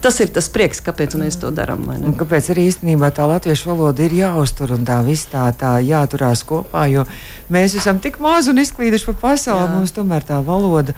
tas 0.02 0.20
ir 0.24 0.32
tas 0.34 0.50
prieks, 0.52 0.82
kāpēc 0.84 1.16
mēs 1.20 1.40
to 1.42 1.52
darām. 1.56 1.88
Kāpēc 2.20 2.52
arī 2.54 2.68
īstenībā 2.72 3.12
tā 3.16 3.28
latviešu 3.30 3.72
valoda 3.72 4.06
ir 4.06 4.18
jāuztur 4.22 4.76
un 4.76 4.86
tā 4.88 5.00
viss 5.06 5.30
tā, 5.32 5.48
tā 5.58 5.78
jāturās 5.86 6.46
kopā, 6.48 6.88
jo 6.92 7.08
mēs 7.54 7.78
esam 7.80 8.02
tik 8.04 8.22
maz 8.24 8.52
un 8.52 8.62
izklīduši 8.62 9.12
pa 9.12 9.18
pasauli, 9.28 9.68
Jā. 9.68 9.74
mums 9.78 9.96
tomēr 9.96 10.26
tā 10.28 10.42
valoda 10.46 10.98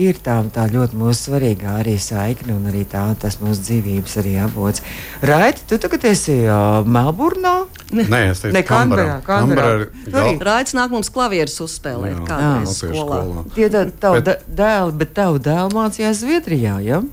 ir 0.00 0.18
tā, 0.22 0.36
tā 0.50 0.64
ļoti 0.70 0.98
mūsu 0.98 1.28
svarīgā 1.28 1.76
arī 1.80 1.94
saikne 2.02 2.56
un 2.56 2.66
arī 2.70 2.82
tā, 2.90 3.04
tas 3.20 3.38
mūsu 3.42 3.62
dzīvības 3.68 4.16
arī 4.22 4.34
avots. 4.42 4.82
Raiti, 5.22 5.62
tu 5.70 5.78
tagad 5.82 6.06
esi 6.10 6.36
uh, 6.42 6.82
Melburnā? 6.86 7.54
Nē, 7.94 8.20
es 8.32 8.42
teicu, 8.42 8.54
ne, 8.56 8.64
Kanberā. 8.66 9.18
Kanberā. 9.26 9.68
Gal... 10.10 10.32
Raits 10.48 10.74
nāk 10.74 10.90
mums 10.94 11.12
klavierus 11.14 11.60
uzspēlēt 11.62 12.24
kādreiz 12.26 12.80
skolā. 12.80 13.20
skolā. 13.22 13.44
Tie 13.54 13.68
tavu 13.70 14.22
bet... 14.24 14.48
dēli, 14.50 14.96
bet 14.98 15.14
tavu 15.14 15.42
dēlu 15.42 15.70
mācījās 15.76 16.24
Zviedrijā, 16.24 16.80
ja? 16.82 17.04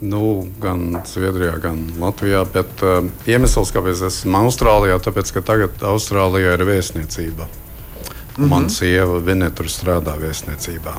Nu, 0.00 0.48
gan 0.60 1.02
Zviedrijā, 1.04 1.58
gan 1.60 1.82
Latvijā. 2.00 2.44
Bet 2.48 2.84
uh, 2.84 3.04
iemesls, 3.28 3.72
kāpēc 3.74 4.00
es 4.00 4.20
esmu 4.22 4.46
Austrālijā, 4.46 4.96
tāpēc, 5.04 5.32
ka 5.36 5.44
tagad 5.44 5.82
Austrālijā 5.84 6.54
ir 6.56 6.64
vēstniecība. 6.64 7.44
Mm 7.46 8.44
-hmm. 8.44 8.48
Mana 8.48 8.68
sieva 8.68 9.18
Vineta 9.18 9.56
tur 9.56 9.68
strādā 9.68 10.16
vēstniecībā. 10.16 10.94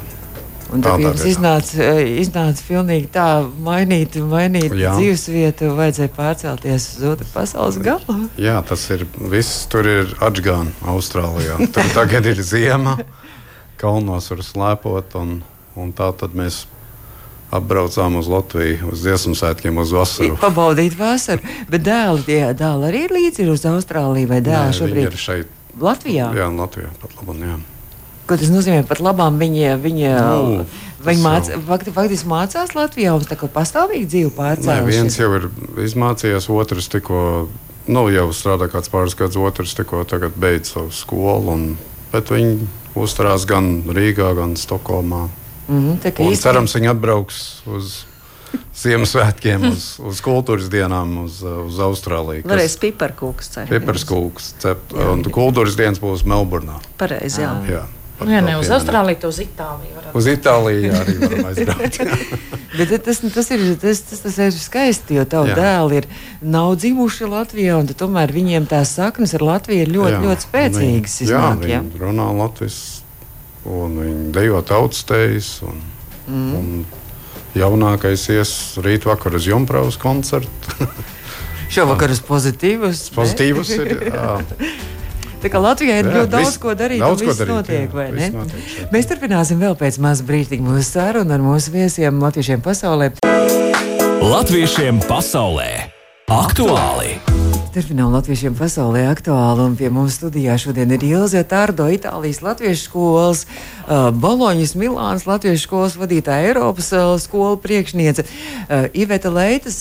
Un 0.72 0.82
tad 0.82 1.02
jums 1.04 1.24
iznāca, 1.28 1.84
eh, 1.84 2.22
iznāca 2.22 2.64
pilnīgi 2.64 3.10
tā 3.12 3.26
mainīt, 3.64 4.16
mainīt 4.16 4.72
Jā. 4.72 4.94
dzīvesvietu, 4.96 5.74
vajadzēja 5.76 6.12
pārcelties 6.16 6.86
uz 6.98 7.04
otru 7.04 7.28
pasaules 7.34 7.78
galu. 7.78 8.30
Jā, 8.40 8.62
tas 8.68 8.90
ir 8.90 9.06
viss. 9.34 9.66
Tur 9.72 9.88
ir 9.88 10.16
atgāna 10.24 10.72
Austrālijā. 10.94 11.58
Tur 11.76 11.84
tagad 11.94 12.26
ir 12.26 12.40
ziema, 12.54 12.98
kalnos 13.82 14.30
var 14.32 14.46
slēpot, 14.48 15.16
un, 15.20 15.42
un 15.76 15.92
tā 15.92 16.14
tad 16.16 16.38
mēs 16.40 16.66
apbraucām 17.52 18.16
uz 18.20 18.30
Latviju, 18.32 18.92
uz 18.94 19.04
dziesmu 19.04 19.36
svētkiem, 19.38 19.82
uz 19.84 19.92
vasaru. 19.96 20.38
Pabaudīt 20.42 20.96
vasaru, 21.00 21.44
bet 21.72 21.84
dēli, 21.84 22.24
tie 22.28 22.40
dēli 22.58 22.88
arī 22.88 23.04
ir 23.08 23.16
līdzi 23.18 23.50
uz 23.52 23.66
Austrāliju 23.68 24.32
vai 24.32 24.40
dēli 24.46 24.78
šobrīd? 24.78 25.10
ir 25.10 25.20
šeit. 25.20 25.58
Latvijā? 25.82 26.32
Jā, 26.36 26.48
Latvijā 26.52 26.92
pat 27.02 27.14
labam, 27.20 27.44
jā. 27.48 27.60
Ko 28.28 28.38
tas 28.40 28.52
nozīmē? 28.52 28.86
Pat 28.88 29.02
labām 29.04 29.40
viņa, 29.40 29.76
viņa 29.84 30.12
nu, 30.22 30.66
Viņi 31.02 31.24
māc, 31.24 31.50
fakti, 31.66 31.92
faktiski 31.96 32.30
mācās 32.30 32.76
Latvijā, 32.78 33.16
un 33.18 33.26
tā 33.26 33.38
kā 33.40 33.50
pastāvīgi 33.52 34.08
dzīve 34.12 34.34
pārcēlās. 34.38 34.86
Viens 34.86 35.18
jau 35.18 35.32
ir 35.40 35.48
izmācījies, 35.82 36.48
otrs 36.54 36.90
tikko, 36.94 37.22
nu, 37.90 38.04
jau 38.14 38.28
strādā 38.36 38.70
kāds 38.72 38.92
pāris 38.94 39.18
gadus, 39.18 39.40
otrs 39.42 39.74
tikko 39.78 40.04
tagad 40.10 40.38
beidz 40.38 40.76
savu 40.76 40.94
skolu, 40.94 41.56
un, 41.56 41.66
bet 42.14 42.30
viņi 42.34 42.70
uzturās 43.02 43.48
gan 43.50 43.80
Rīgā, 43.90 44.30
gan 44.38 44.54
Stokholmā. 44.60 45.26
Mm 45.67 45.97
-hmm, 46.02 46.39
cerams, 46.41 46.76
viņi 46.76 46.89
atbrauks 46.91 47.62
uz 47.65 48.00
Ziemassvētkiem, 48.82 49.63
uz, 49.71 49.86
uz 50.02 50.19
kultūras 50.26 50.67
dienām, 50.71 51.26
uz, 51.26 51.41
uz 51.43 51.80
Austrāliju. 51.86 52.43
Varēs 52.50 52.78
piparkūks 52.82 53.52
cept. 53.54 53.69
Piparkūks 53.71 54.54
cept. 54.63 54.93
Un 54.93 55.24
kultūras 55.24 55.78
dienas 55.80 56.02
būs 56.02 56.26
Melburnā. 56.28 56.80
Pareizi, 57.00 57.43
jā. 57.43 57.52
jā. 57.69 57.84
Nu, 58.21 58.30
ja 58.30 58.41
ne 58.45 58.56
uz 58.60 58.69
Austrāliju, 58.69 59.17
tad 59.21 59.32
uz 59.32 59.39
Itāliju. 59.41 59.93
Varat. 59.97 60.15
Uz 60.17 60.28
Itāliju 60.30 60.82
jā, 60.86 61.00
arī 61.02 61.15
varam 61.21 61.45
aizbraukt. 61.50 62.02
Bet 62.78 62.93
tas, 63.06 63.21
tas, 63.34 63.52
ir, 63.54 63.63
tas, 63.82 64.02
tas, 64.08 64.24
tas 64.26 64.38
ir 64.45 64.58
skaisti, 64.62 65.17
jo 65.17 65.26
tavi 65.30 65.56
dēli 65.58 66.02
ir, 66.02 66.10
nav 66.41 66.76
dzimuši 66.80 67.30
Latvijā, 67.32 67.80
un 67.82 67.89
tomēr 67.97 68.34
viņiem 68.36 68.67
tās 68.71 68.93
saknes 69.00 69.34
ar 69.38 69.45
Latviju 69.47 69.86
ir 69.86 69.93
ļoti, 69.95 70.13
jā, 70.17 70.24
ļoti 70.28 70.47
spēcīgas. 70.47 71.17
Viņi, 71.21 71.30
iznāk, 71.30 71.65
jā, 71.69 71.82
viņi 71.82 72.04
runā 72.06 72.30
latviešu 72.43 73.01
un 73.65 73.97
viņi 74.02 74.32
dejo 74.36 74.62
tautstejas. 74.65 75.54
Un, 75.67 75.82
mm. 76.28 76.54
un 76.60 77.58
jaunākais 77.58 78.28
ies 78.34 78.54
rīt 78.84 79.08
vakar 79.10 79.36
uz 79.38 79.47
Junkraus 79.50 80.00
koncertu. 80.02 80.88
Šovakar 81.74 82.12
uz 82.12 82.19
pozitīvus. 82.28 83.10
Pozitīvus 83.15 83.76
ir. 83.78 83.93
Jā. 84.12 84.39
Tā 85.41 85.50
kā 85.50 85.58
Latvijā 85.58 85.95
ir 85.97 86.06
jā, 86.06 86.13
ļoti 86.19 86.30
daudz 86.36 86.52
vis, 86.52 86.58
ko 86.62 86.74
darīt, 86.78 87.02
daudz 87.02 87.24
ko 87.26 87.34
darīt, 87.34 87.50
notiek, 87.56 87.95
jā, 87.97 88.04
viss 88.13 88.36
notiek 88.36 88.67
šeit. 88.76 88.91
Mēs 88.93 89.10
turpināsim 89.10 89.63
vēl 89.63 89.74
pēc 89.80 89.97
maza 90.04 90.28
brīdiņa 90.28 90.67
mūsu 90.67 90.86
sarunu 90.91 91.34
ar 91.34 91.41
mūsu 91.41 91.74
viesiem 91.74 92.21
Latviešiem 92.21 92.62
pasaulē. 92.62 93.10
Latviešiem 94.21 95.02
pasaulē 95.10 95.71
aktuāli! 96.30 97.31
Turpinām 97.71 98.10
latviešiem 98.12 98.51
pasaulē 98.60 99.05
aktuāli, 99.07 99.63
un 99.63 99.75
pie 99.79 99.88
mums 99.95 100.17
studijā 100.19 100.57
šodien 100.60 100.91
ir 100.91 101.05
Ilze 101.07 101.39
Tārdo, 101.47 101.86
Itālijas 101.88 102.41
latviešu 102.43 102.84
skolas, 102.84 103.45
Boloņas, 103.88 104.73
Milānas 104.75 105.23
latviešu 105.23 105.69
skolas 105.69 105.95
vadītāja, 105.95 106.49
Eiropas 106.51 106.91
skolu 107.23 107.55
priekšniece, 107.63 108.27
Iveta 108.91 109.31
Leitas. 109.31 109.79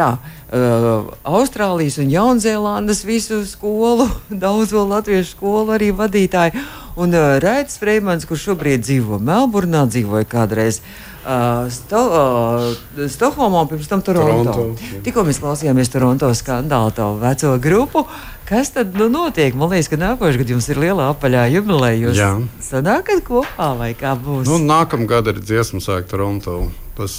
Tā, 0.00 0.14
uh, 0.16 1.10
Austrālijas 1.28 1.98
un 2.00 2.08
Jaunzēlandes 2.08 3.02
visu 3.04 3.42
skolu, 3.44 4.06
daudzo 4.44 4.86
latviešu 4.88 5.34
skolu 5.34 5.76
arī 5.76 5.90
vadītāji. 5.92 6.56
Un 7.00 7.12
uh, 7.12 7.36
Raits 7.42 7.76
Freimans, 7.80 8.24
kurš 8.28 8.48
šobrīd 8.48 8.86
dzīvo 8.86 9.20
Melburnā, 9.20 9.84
dzīvoja 9.92 10.24
kādreiz 10.30 10.80
uh, 10.80 11.68
Sto, 11.68 12.00
uh, 12.08 13.06
Stokholmā, 13.12 13.66
pirms 13.68 13.92
tam 13.92 14.00
Toronto. 14.06 14.56
Toronto 14.56 15.00
Tikko 15.04 15.26
mēs 15.28 15.42
klausījāmies 15.44 15.92
Toronto 15.92 16.32
skandālu, 16.36 16.96
to 16.96 17.12
veco 17.20 17.54
grupu. 17.60 18.08
Kas 18.48 18.72
tad 18.74 18.96
nu, 18.98 19.06
notiek? 19.12 19.54
Man 19.54 19.70
liekas, 19.70 19.92
ka 19.92 20.00
nākošais 20.00 20.40
gads 20.40 20.56
jums 20.56 20.70
ir 20.72 20.80
liela 20.82 21.12
apaļā 21.12 21.44
jubileja. 21.52 22.08
Jūs 22.08 22.64
sanākat 22.66 23.20
kopā 23.28 23.74
vai 23.78 23.92
kā 23.94 24.16
būs? 24.18 24.48
Nu, 24.48 24.58
Nākamā 24.64 25.06
gada 25.12 25.36
ir 25.36 25.44
dziesmu 25.44 25.84
sēkta 25.84 26.16
Toronto. 26.16 26.62
Tas, 27.00 27.14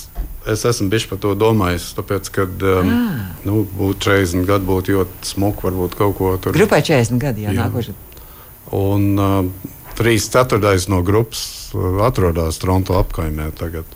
es 0.46 0.62
esmu 0.70 0.92
bijis 0.92 1.08
par 1.10 1.18
to 1.24 1.34
domājis, 1.34 1.88
tāpēc, 1.98 2.28
ka 2.36 2.46
um, 2.46 2.90
ah. 2.94 3.22
nu, 3.48 3.64
būtu 3.66 4.12
40 4.12 4.46
gadi, 4.46 4.68
būtu 4.68 4.98
ļoti 4.98 5.32
smuki, 5.32 5.66
varbūt 5.66 5.98
kaut 5.98 6.18
ko 6.20 6.36
tur. 6.38 6.54
Grupai 6.54 6.84
40 6.86 7.18
gadi, 7.22 7.48
jā, 7.48 7.56
jā. 7.56 7.66
nākošais. 7.66 8.28
Un, 8.78 9.08
uh, 9.18 9.80
Trīs 9.98 10.30
ceturtais 10.32 10.88
no 10.90 11.02
grupas 11.06 11.42
uh, 11.76 12.00
atrodas 12.08 12.60
Toronto 12.62 12.96
apkaimē. 13.00 13.50
Tagad. 13.58 13.90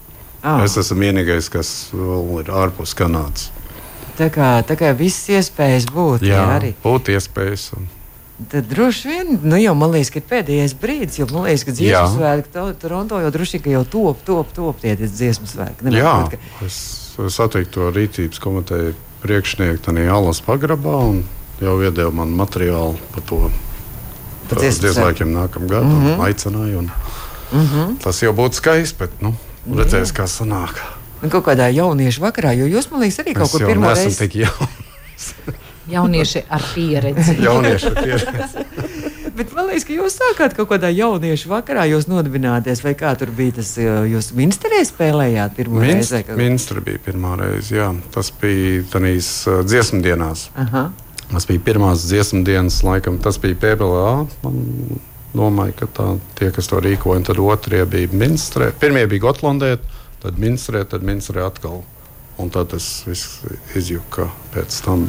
Ah. 0.43 0.62
Es 0.65 0.76
esmu 0.78 1.00
vienīgais, 1.02 1.48
kas 1.50 1.71
vēl 1.95 2.43
ir 2.43 2.52
ārpus 2.54 2.93
Kanādas. 2.98 3.48
Tā 4.15 4.28
kā, 4.32 4.50
tā 4.67 4.78
kā 4.80 4.91
visas 4.95 5.28
iespējas 5.39 5.88
būtu. 5.91 6.28
Jā, 6.28 6.38
jā 6.38 6.58
arī 6.60 6.74
būtu 6.84 7.15
iespējas. 7.15 7.71
Un... 7.78 7.88
Tad 8.52 8.65
droši 8.67 9.08
vien, 9.08 9.38
nu 9.48 9.56
jau 9.56 9.76
man 9.80 9.93
liekas, 9.93 10.10
ka 10.12 10.19
ir 10.19 10.26
pēdējais 10.28 10.74
brīdis, 10.80 11.19
jo 11.21 11.28
man 11.32 11.45
liekas, 11.48 11.63
ka 11.63 11.71
dziesmu 11.71 12.17
svētki 12.17 12.65
Toronto 12.82 13.19
jau 13.24 13.30
droši 13.32 13.62
vien 13.63 13.78
jau 13.78 13.86
top, 13.93 14.26
top, 14.28 14.52
top 14.56 14.82
tie 14.82 14.95
dziesmu 15.00 15.48
svētki. 15.48 15.88
Nevar, 15.88 16.00
jā, 16.02 16.15
ka... 16.34 16.65
es, 16.67 16.80
es 17.15 17.38
satiktu 17.39 17.80
to 17.80 17.93
rītības 17.95 18.43
komiteju 18.43 18.91
priekšnieku 19.24 19.86
Tanī 19.88 20.10
Alas 20.12 20.43
pagrabā 20.43 20.98
un 21.13 21.24
jau 21.63 21.78
iedēvu 21.80 22.12
man 22.19 22.36
materiālu 22.36 23.00
par 23.15 23.24
to 23.30 23.39
Tas 24.50 24.80
diez 24.82 24.98
laikam 25.00 25.32
nākamā 25.34 25.69
gada 25.69 25.86
mm 25.86 26.06
-hmm. 26.06 26.19
aicināja. 26.28 26.78
Un, 26.78 26.91
mm 27.52 27.67
-hmm. 27.67 27.98
Tas 28.04 28.21
jau 28.21 28.34
būtu 28.34 28.54
skaisti, 28.54 28.95
bet 29.00 29.21
nu, 29.21 29.36
redzēs, 29.69 30.13
kā 30.13 30.28
sanāk. 30.28 30.84
Un 31.24 31.30
kaut 31.30 31.45
kādā 31.45 31.71
jauniešu 31.74 32.21
vakarā, 32.21 32.52
jo 32.58 32.65
jūs 32.65 32.91
man 32.91 33.02
liekas, 33.02 33.19
arī 33.19 33.34
kaut 33.34 33.52
kur 33.52 33.65
pirmo 33.65 33.93
reizi. 33.93 34.17
Tik 34.17 34.36
jauns. 34.36 35.34
jaunieši 35.91 36.45
ar 36.50 36.65
pieredzi. 36.74 37.38
jaunieši 37.48 37.91
ar 37.91 38.00
pieredzi. 38.02 38.65
Bet 39.36 39.52
man 39.52 39.67
liekas, 39.67 39.84
ka 39.84 39.95
jūs 39.98 40.13
sākāt 40.15 40.54
kaut 40.56 40.69
kādā 40.69 40.88
jauniešu 40.95 41.50
vakarā, 41.52 41.84
jūs 41.91 42.08
nodibināties, 42.08 42.80
vai 42.86 42.93
kā 42.95 43.12
tur 43.19 43.34
bija 43.36 43.58
tas, 43.58 43.74
jūs 43.78 44.30
Minsterē 44.38 44.80
spēlējāt 44.88 45.58
pirmo 45.58 45.82
Minst, 45.84 46.13
reizi? 46.15 46.38
Minstrē 46.39 46.84
bija 46.86 47.02
pirmā 47.04 47.34
reize, 47.41 47.74
jā. 47.76 47.89
Tas 48.15 48.32
bija 48.39 48.86
tanīs 48.93 49.32
uh, 49.52 49.60
dziesmu 49.67 50.00
dienās. 50.06 50.48
Aha. 50.63 50.86
Tas 51.34 51.50
bija 51.50 51.65
pirmās 51.67 52.06
dziesmu 52.08 52.45
dienas, 52.48 52.80
laikam 52.86 53.19
tas 53.19 53.41
bija 53.43 53.60
PBLA. 53.60 54.13
Man 54.45 54.62
domāju, 55.36 55.76
ka 55.82 55.89
tā, 55.91 56.08
tie, 56.39 56.52
kas 56.56 56.71
to 56.71 56.80
rīkoja, 56.86 57.26
tad 57.28 57.41
otrie 57.43 57.84
bija 57.89 58.15
Minstrē. 58.15 58.71
Pirmie 58.80 59.04
bija 59.12 59.28
Gotlandē, 59.28 59.76
tad 60.24 60.39
Minstrē, 60.39 60.86
tad 60.88 61.04
Minstrē 61.04 61.43
atkal. 61.43 61.84
Un 62.36 62.50
tad 62.52 62.67
tas 62.74 62.84
viss 63.08 63.45
izjuka 63.80 64.26
pēc 64.52 64.76
tam. 64.84 65.06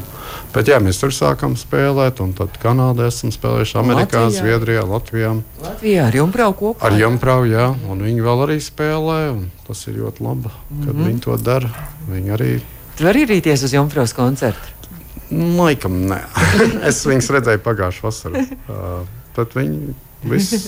Bet 0.55 0.69
jā, 0.71 0.77
mēs 0.83 1.01
tur 1.01 1.11
sākām 1.15 1.57
spēlēt, 1.59 2.21
un 2.23 2.31
tad 2.39 2.55
Kanādā 2.63 3.09
esam 3.11 3.33
spēlējuši, 3.35 3.75
Amerikā, 3.81 4.23
Latvijā. 4.29 4.37
Zviedrijā, 4.37 4.85
Latvijā. 4.87 5.33
Latvijā 5.65 6.05
ar 6.07 6.19
Junkrau 6.21 6.55
kopā. 6.55 6.87
Ar 6.87 6.95
Junkrau, 7.01 7.43
jā, 7.51 7.67
un 7.91 8.05
viņi 8.07 8.23
vēl 8.29 8.45
arī 8.47 8.61
spēlē, 8.63 9.19
un 9.35 9.43
tas 9.67 9.83
ir 9.91 9.99
ļoti 9.99 10.23
labi, 10.23 10.55
kad 10.55 10.79
mm 10.79 10.87
-hmm. 10.93 11.11
viņi 11.11 11.21
to 11.27 11.37
dara. 11.43 11.71
Viņi 12.13 12.35
arī. 12.39 12.51
Tu 12.97 13.05
vari 13.05 13.27
rīties 13.27 13.65
uz 13.67 13.75
Junkraus 13.75 14.15
koncertu? 14.15 14.77
Laikam 15.31 16.07
nē. 16.07 16.21
es 16.89 17.03
viņus 17.07 17.31
redzēju 17.35 17.63
pagājušā 17.67 18.07
vasarā. 18.07 18.47
Uh, 18.67 19.07
bet 19.37 19.55
viņi 19.55 19.95
visi. 20.23 20.59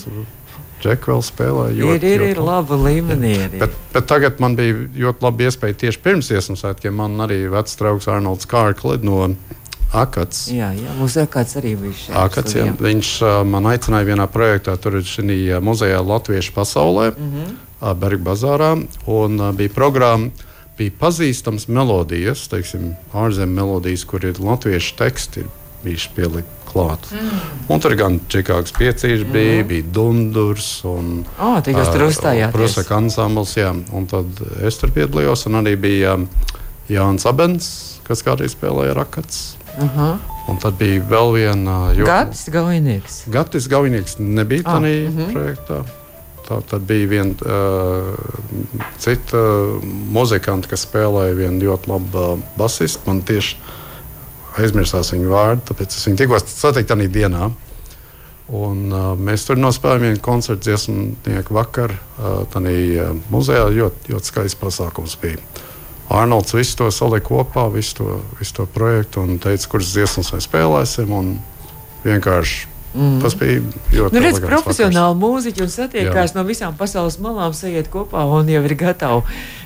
Džeki 0.82 1.10
vēl 1.10 1.22
spēlēja. 1.26 1.90
Ir, 1.96 2.04
ir, 2.06 2.24
ir 2.32 2.40
laba 2.42 2.78
līmenī. 2.78 3.34
Bet, 3.58 3.74
bet 3.94 4.08
tagad 4.10 4.42
man 4.42 4.54
bija 4.58 4.76
ļoti 4.94 5.26
laba 5.26 5.48
iespēja 5.48 5.78
tieši 5.84 6.02
pirms 6.04 6.30
Ziemassvētkiem. 6.30 6.94
Man 6.98 7.18
arī 7.24 7.44
vecs 7.52 7.78
draugs 7.80 8.08
Arnolds 8.10 8.48
Kārklis 8.50 9.02
no 9.06 9.24
Akats. 9.88 10.50
Jā, 10.52 10.68
jā, 10.76 10.92
mums 10.98 11.16
kāds 11.32 11.56
arī 11.56 11.72
bijis 11.80 12.04
šeit. 12.04 12.16
Akats 12.20 12.56
jā, 12.58 12.66
viņš 12.76 13.12
man 13.48 13.70
aicināja 13.70 14.10
vienā 14.10 14.26
projektā, 14.28 14.74
tur 14.76 14.98
ir 15.00 15.06
šī 15.08 15.56
muzejā 15.64 16.02
Latviešu 16.04 16.52
pasaulē, 16.56 17.10
mm. 17.14 17.32
-hmm. 17.32 17.94
Berga 17.96 18.24
bazārā. 18.30 18.70
Un 19.06 19.40
bija 19.56 19.72
programma, 19.72 20.30
bija 20.78 20.92
pazīstams 21.00 21.68
melodijas, 21.68 22.48
teiksim, 22.48 22.92
ārzemju 23.14 23.54
melodijas, 23.54 24.04
kur 24.04 24.24
ir 24.24 24.40
latviešu 24.40 24.96
teksti, 24.98 25.40
ir 25.40 25.46
bijuši 25.84 26.10
pielikt 26.14 26.57
klāt. 26.78 27.10
Mm. 27.12 27.42
Un 27.74 27.82
tur 27.84 27.94
gan 27.98 28.16
Čikāgas 28.30 28.72
piecīši 28.78 29.26
bija, 29.32 29.66
bija 29.68 29.86
Dundurs 29.98 30.70
un 30.88 31.24
uzstājāties. 32.06 32.54
Prusaka 32.54 32.96
ansambls, 33.02 33.56
jā. 33.58 33.74
Un 33.92 34.08
tad 34.10 34.42
es 34.64 34.78
tur 34.80 34.94
piedalījos, 34.94 35.46
un 35.50 35.60
arī 35.62 35.74
bija 35.80 36.16
um, 36.18 36.28
Jānis 36.88 37.26
Abens, 37.28 37.70
kas 38.08 38.22
kādreiz 38.24 38.54
spēlēja 38.56 38.96
rakats. 38.96 39.58
Aha. 39.78 40.16
Un 40.48 40.56
tad 40.62 40.78
bija 40.80 41.02
vēl 41.10 41.34
viena 41.36 41.78
jo- 41.94 42.06
Gatis 42.08 42.48
Gaujnieks. 42.50 43.22
Gatis 43.30 43.68
Gaunieks 43.68 44.18
nebija 44.18 44.64
Ah, 44.64 44.78
tādā 44.78 44.94
mhm. 45.10 45.32
projektā. 45.34 45.82
Tā 46.48 46.62
tad 46.64 46.86
bija 46.88 47.08
viena 47.10 47.34
uh, 47.44 48.14
cita 48.96 49.42
muzikanta, 49.84 50.70
kas 50.70 50.86
spēlēja 50.88 51.36
vienu 51.36 51.66
ļoti 51.66 51.90
labu 51.92 52.22
uh, 52.22 52.46
basistu. 52.56 53.04
Man 53.06 53.20
tieši 53.28 53.58
aizmirsās 54.58 55.12
viņa 55.14 55.32
vārdu, 55.32 55.64
tāpēc 55.70 55.96
es 55.96 56.06
viņu 56.08 56.20
tikko 56.20 56.40
satiku 56.44 56.92
tajā 56.92 57.08
dienā. 57.14 57.50
Un, 58.48 58.86
uh, 58.88 59.10
mēs 59.20 59.44
tur 59.44 59.58
nospēlējām 59.60 60.06
vienu 60.06 60.20
koncertu 60.24 60.64
dziesmu 60.64 61.50
vakaru. 61.52 61.98
Uh, 62.16 62.38
Tādā 62.48 62.72
uh, 62.72 63.10
muzejā 63.28 63.66
ļoti, 63.76 64.14
ļoti 64.14 64.30
skaists 64.32 64.60
pasākums 64.60 65.18
bija. 65.20 65.42
Arnolds 66.08 66.54
visu 66.56 66.78
to 66.80 66.88
salika 66.94 67.28
kopā, 67.28 67.66
visu 67.68 67.98
to, 67.98 68.16
visu 68.38 68.54
to 68.56 68.64
projektu 68.72 69.20
un 69.20 69.36
teica, 69.42 69.68
kuras 69.68 69.92
dziesmas 69.92 70.32
mēs 70.32 70.48
spēlēsim. 70.48 71.12
Vienkārši 72.06 72.77
mm. 72.94 73.18
tas 73.22 73.34
bija 73.38 73.60
ļoti 73.92 74.16
Nu, 74.16 74.22
redz, 74.22 74.40
profesionāli 74.42 75.18
mūziķi 75.20 75.64
un 75.64 75.72
satiekās 75.72 76.32
Jā. 76.32 76.36
no 76.38 76.44
visām 76.48 76.76
pasaules 76.78 77.18
malām, 77.22 77.54
sajiet 77.56 77.90
kopā 77.92 78.24
un 78.32 78.50
jau 78.50 78.62
ir 78.64 78.74
gatava, 78.78 79.22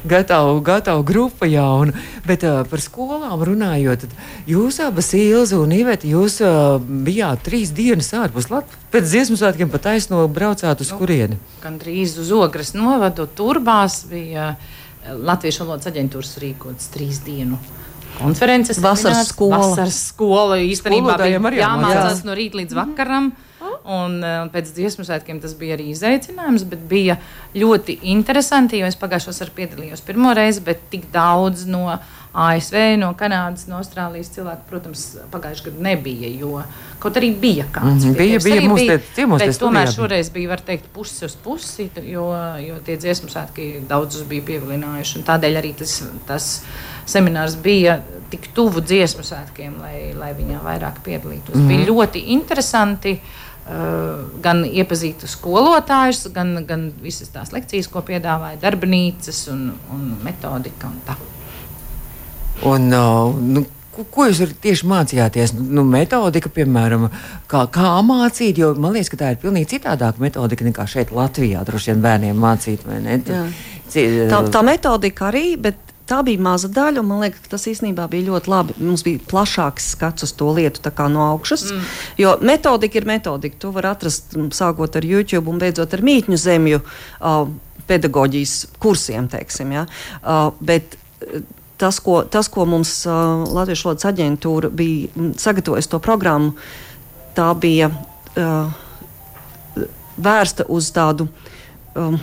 gatava, 0.09 0.55
gatava 0.65 1.05
grupa. 1.07 1.49
Jā, 1.51 1.67
un, 1.85 1.95
bet 2.27 2.47
uh, 2.49 2.63
par 2.69 2.83
skolām 2.85 3.45
runājot, 3.49 4.07
tad 4.07 4.51
jūs 4.51 4.81
abas, 4.85 5.13
Ilza 5.19 5.61
un 5.63 5.75
Iveta, 5.77 6.09
jūs 6.09 6.41
uh, 6.45 6.77
bijāt 6.81 7.45
trīs 7.49 7.75
dienas 7.77 8.13
ārpus 8.17 8.51
Latvijas. 8.53 8.81
Pēc 8.93 9.09
dziesmu 9.09 9.39
svētkiem 9.41 9.73
pat 9.73 9.87
taisno 9.89 10.25
braucāt 10.29 10.83
uz 10.85 10.93
kurieni. 10.97 11.39
Gan 11.63 11.79
drīz 11.81 12.19
uz 12.21 12.33
Ogres 12.37 12.75
novadu 12.77 13.27
turbās 13.27 14.03
bija 14.11 14.55
Latviešu 15.03 15.65
valodas 15.65 15.89
aģentūras 15.91 16.37
rīkots 16.43 16.93
trīs 16.95 17.23
dienu. 17.27 17.59
Konferences, 18.23 18.81
Vasaras 18.83 19.33
skola. 19.33 19.61
Vasaras 19.63 19.99
skola 20.13 20.61
īstenībā 20.63 21.17
bija 21.21 21.39
jāmācās. 21.39 21.63
jāmācās 21.63 22.23
no 22.29 22.37
rīta 22.39 22.63
līdz 22.63 22.79
vakaram. 22.79 23.33
Un 23.83 24.21
uh, 24.23 24.45
pēc 24.53 24.69
dziesmu 24.77 25.03
svētkiem 25.07 25.41
tas 25.43 25.57
bija 25.59 25.75
arī 25.75 25.89
izaicinājums, 25.91 26.63
bet 26.71 26.85
bija 26.87 27.17
ļoti 27.59 27.97
interesanti, 28.13 28.79
jo 28.79 28.87
es 28.87 28.99
pagājušos 29.01 29.43
ar 29.43 29.51
piedalījos 29.57 30.05
pirmo 30.07 30.31
reizi, 30.39 30.63
bet 30.63 30.85
tik 30.93 31.09
daudz 31.15 31.65
no 31.67 31.89
ASV, 32.33 32.77
no 32.97 33.11
Kanādas, 33.19 33.67
no 33.69 33.77
Austrālijas 33.77 34.31
cilvēku, 34.33 34.65
protams, 34.71 35.03
pagājušajā 35.33 35.67
gadā 35.69 35.85
nebija, 35.85 36.31
jo 36.41 36.63
kaut 37.03 37.19
arī 37.21 37.29
bija 37.37 37.67
kāds. 37.69 38.07
Mhm, 38.07 38.15
pie 38.17 38.25
bija, 38.25 38.39
bija, 38.41 38.63
mums 38.71 38.87
te 38.89 38.97
ciemos 39.19 39.43
te 39.43 39.51
bet 39.51 39.61
tomēr 39.61 39.85
bija. 39.85 39.93
šoreiz 39.99 40.31
bija, 40.33 40.53
var 40.55 40.63
teikt, 40.65 40.89
pusi 40.95 41.27
uz 41.29 41.37
pusi, 41.45 41.91
jo, 42.09 42.25
jo 42.63 42.79
tie 42.87 42.97
dziesmu 42.97 43.29
svētki 43.29 43.69
daudzus 43.89 44.25
bija 44.31 44.47
pievilinājuši. 44.49 45.27
Tādēļ 45.29 45.61
arī 45.61 45.75
tas, 45.77 45.99
tas 46.29 46.49
seminārs 47.05 47.59
bija 47.61 47.99
tik 48.33 48.49
tuvu 48.57 48.81
dziesmu 48.81 49.27
svētkiem, 49.29 49.77
lai, 49.83 49.97
lai 50.17 50.33
viņā 50.39 50.63
vairāk 50.65 51.03
piedalītos. 51.05 51.59
Mm. 51.59 51.69
Bija 51.69 51.89
ļoti 51.93 52.27
interesanti. 52.39 53.19
Uh, 53.63 54.25
gan 54.43 54.65
iepazīt 54.67 55.23
skolotājus, 55.31 56.25
gan, 56.35 56.65
gan 56.67 56.89
visas 56.99 57.31
tās 57.31 57.53
lekcijas, 57.55 57.87
ko 57.87 58.03
piedāvāja 58.03 58.59
darbnīcas 58.59 59.45
un, 59.53 59.69
un 59.95 60.09
metodika. 60.27 60.91
Un 60.91 60.99
tā. 61.07 61.15
Un, 62.69 62.89
uh, 62.95 63.35
nu, 63.43 63.65
ko, 63.93 64.27
jūs 64.29 64.41
arī 64.45 64.55
tieši 64.69 64.87
mācījāties? 64.89 65.53
Nu, 65.59 65.83
metodika, 65.89 66.49
piemēram, 66.53 67.09
kā, 67.51 67.65
kā 67.75 67.95
mācīt, 68.07 68.59
jo 68.63 68.73
man 68.79 68.95
liekas, 68.97 69.11
ka 69.13 69.21
tā 69.25 69.31
ir 69.35 69.41
pilnīgi 69.43 69.73
citādāka 69.77 70.23
metodika 70.23 70.65
nekā 70.65 70.87
šeit 70.89 71.11
Latvijā. 71.17 71.65
Droši 71.69 71.93
vien 71.93 72.05
bērniem 72.05 72.39
mācīt, 72.39 72.85
vai 72.89 73.01
ne? 73.05 73.19
Jā. 73.27 73.47
Ci- 73.93 74.07
Tā, 74.31 74.39
tā 74.49 74.63
metodika 74.65 75.29
arī, 75.31 75.57
bet 75.61 75.77
tā 76.09 76.23
bija 76.25 76.41
maza 76.41 76.69
daļa. 76.69 77.01
un 77.03 77.07
Man 77.07 77.21
liekas, 77.25 77.41
ka 77.45 77.49
tas 77.57 77.67
īstenībā 77.71 78.07
bija 78.11 78.31
ļoti 78.31 78.49
labi. 78.51 78.75
Mums 78.81 79.03
bija 79.07 79.21
plašāks 79.29 79.91
skats 79.97 80.23
uz 80.27 80.33
to 80.33 80.49
lietu 80.55 80.81
tā 80.85 80.91
kā 80.95 81.09
no 81.13 81.21
augšas. 81.33 81.67
Mm. 81.73 81.83
Jo 82.19 82.37
metodika 82.41 82.99
ir 82.99 83.07
metodika. 83.07 83.57
To 83.59 83.71
var 83.71 83.87
atrast 83.93 84.35
mm, 84.37 84.49
sākot 84.57 84.97
ar 84.97 85.05
YouTube 85.05 85.49
un 85.53 85.59
beidzot 85.63 85.93
ar 85.95 86.01
mītņu 86.01 86.37
zemju 86.41 86.81
uh, 86.81 87.47
pedagoģijas 87.87 88.55
kursiem. 88.83 89.29
Teiksim, 89.29 89.73
ja? 89.73 89.87
uh, 90.23 90.51
bet, 90.61 90.97
uh, 91.27 91.41
Tas 91.83 91.99
ko, 91.99 92.21
tas, 92.31 92.47
ko 92.53 92.63
mums 92.71 92.95
uh, 93.11 93.43
Latvijas 93.51 93.83
valodas 93.83 94.07
aģentūra 94.13 94.71
bija 94.71 95.11
mm, 95.11 95.33
sagatavojusi 95.43 95.91
to 95.91 95.99
programmu, 96.05 96.53
tā 97.35 97.49
bija 97.59 97.89
uh, 97.91 98.71
vērsta 100.23 100.69
uz 100.71 100.93
tādu 100.95 101.27
um, 101.99 102.21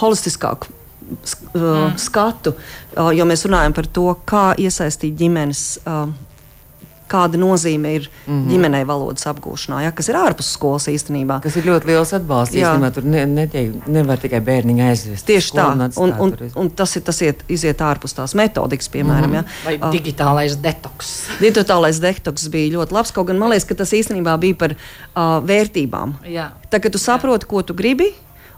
holistiskāku 0.00 0.72
sk- 1.28 1.52
uh, 1.58 1.92
skatu, 2.00 2.54
uh, 2.56 3.10
jo 3.12 3.26
mēs 3.28 3.44
runājam 3.48 3.76
par 3.76 3.88
to, 3.98 4.06
kā 4.24 4.44
iesaistīt 4.58 5.18
ģimenes. 5.20 5.66
Uh, 5.84 6.31
Kāda 7.12 7.36
nozīme 7.40 7.94
ir 7.98 8.06
mm. 8.08 8.32
-hmm. 8.32 8.48
ģimenei 8.48 8.86
valodas 8.88 9.26
apgūšanā, 9.28 9.82
ja, 9.84 9.92
kas 9.92 10.08
ir 10.08 10.16
ārpus 10.16 10.52
skolas 10.56 10.88
īstenībā. 10.88 11.40
Tas 11.44 11.56
ir 11.60 11.66
ļoti 11.68 11.90
liels 11.90 12.12
atbalsts. 12.16 12.56
Jā. 12.56 12.70
Īstenībā 12.70 12.90
tur 12.94 13.04
ne, 13.04 13.26
netiek, 13.26 13.74
nevar 13.86 14.22
tikai 14.22 14.40
bērniņu 14.46 14.86
aizvest. 14.88 15.26
Tieši 15.28 15.52
tā, 15.58 15.68
un, 15.96 16.14
un, 16.26 16.32
tur. 16.32 16.50
un 16.56 16.70
tas, 16.70 16.96
ir, 16.96 17.04
tas 17.06 17.20
iet, 17.22 17.44
iziet 17.52 17.84
ārpus 17.84 18.16
tās 18.16 18.34
metodikas, 18.38 18.88
piemēram. 18.88 19.30
Mm 19.30 19.36
-hmm. 19.36 19.60
Vai 19.64 19.76
ja. 19.78 19.92
digitālais 19.92 20.56
detoks. 20.56 21.12
Digitālais 21.40 22.00
detoks 22.00 22.48
bija 22.48 22.78
ļoti 22.78 22.92
labs, 22.92 23.12
kaut 23.12 23.26
gan 23.26 23.38
man 23.38 23.52
liekas, 23.52 23.68
ka 23.68 23.74
tas 23.74 23.92
īstenībā 23.92 24.38
bija 24.38 24.54
par 24.54 24.74
uh, 24.74 25.38
vērtībām. 25.46 26.14
Jā. 26.24 26.50
Tad, 26.70 26.82
kad 26.82 26.92
tu 26.92 26.98
saproti, 26.98 27.46
ko 27.46 27.62
tu 27.62 27.74
gribi, 27.74 28.12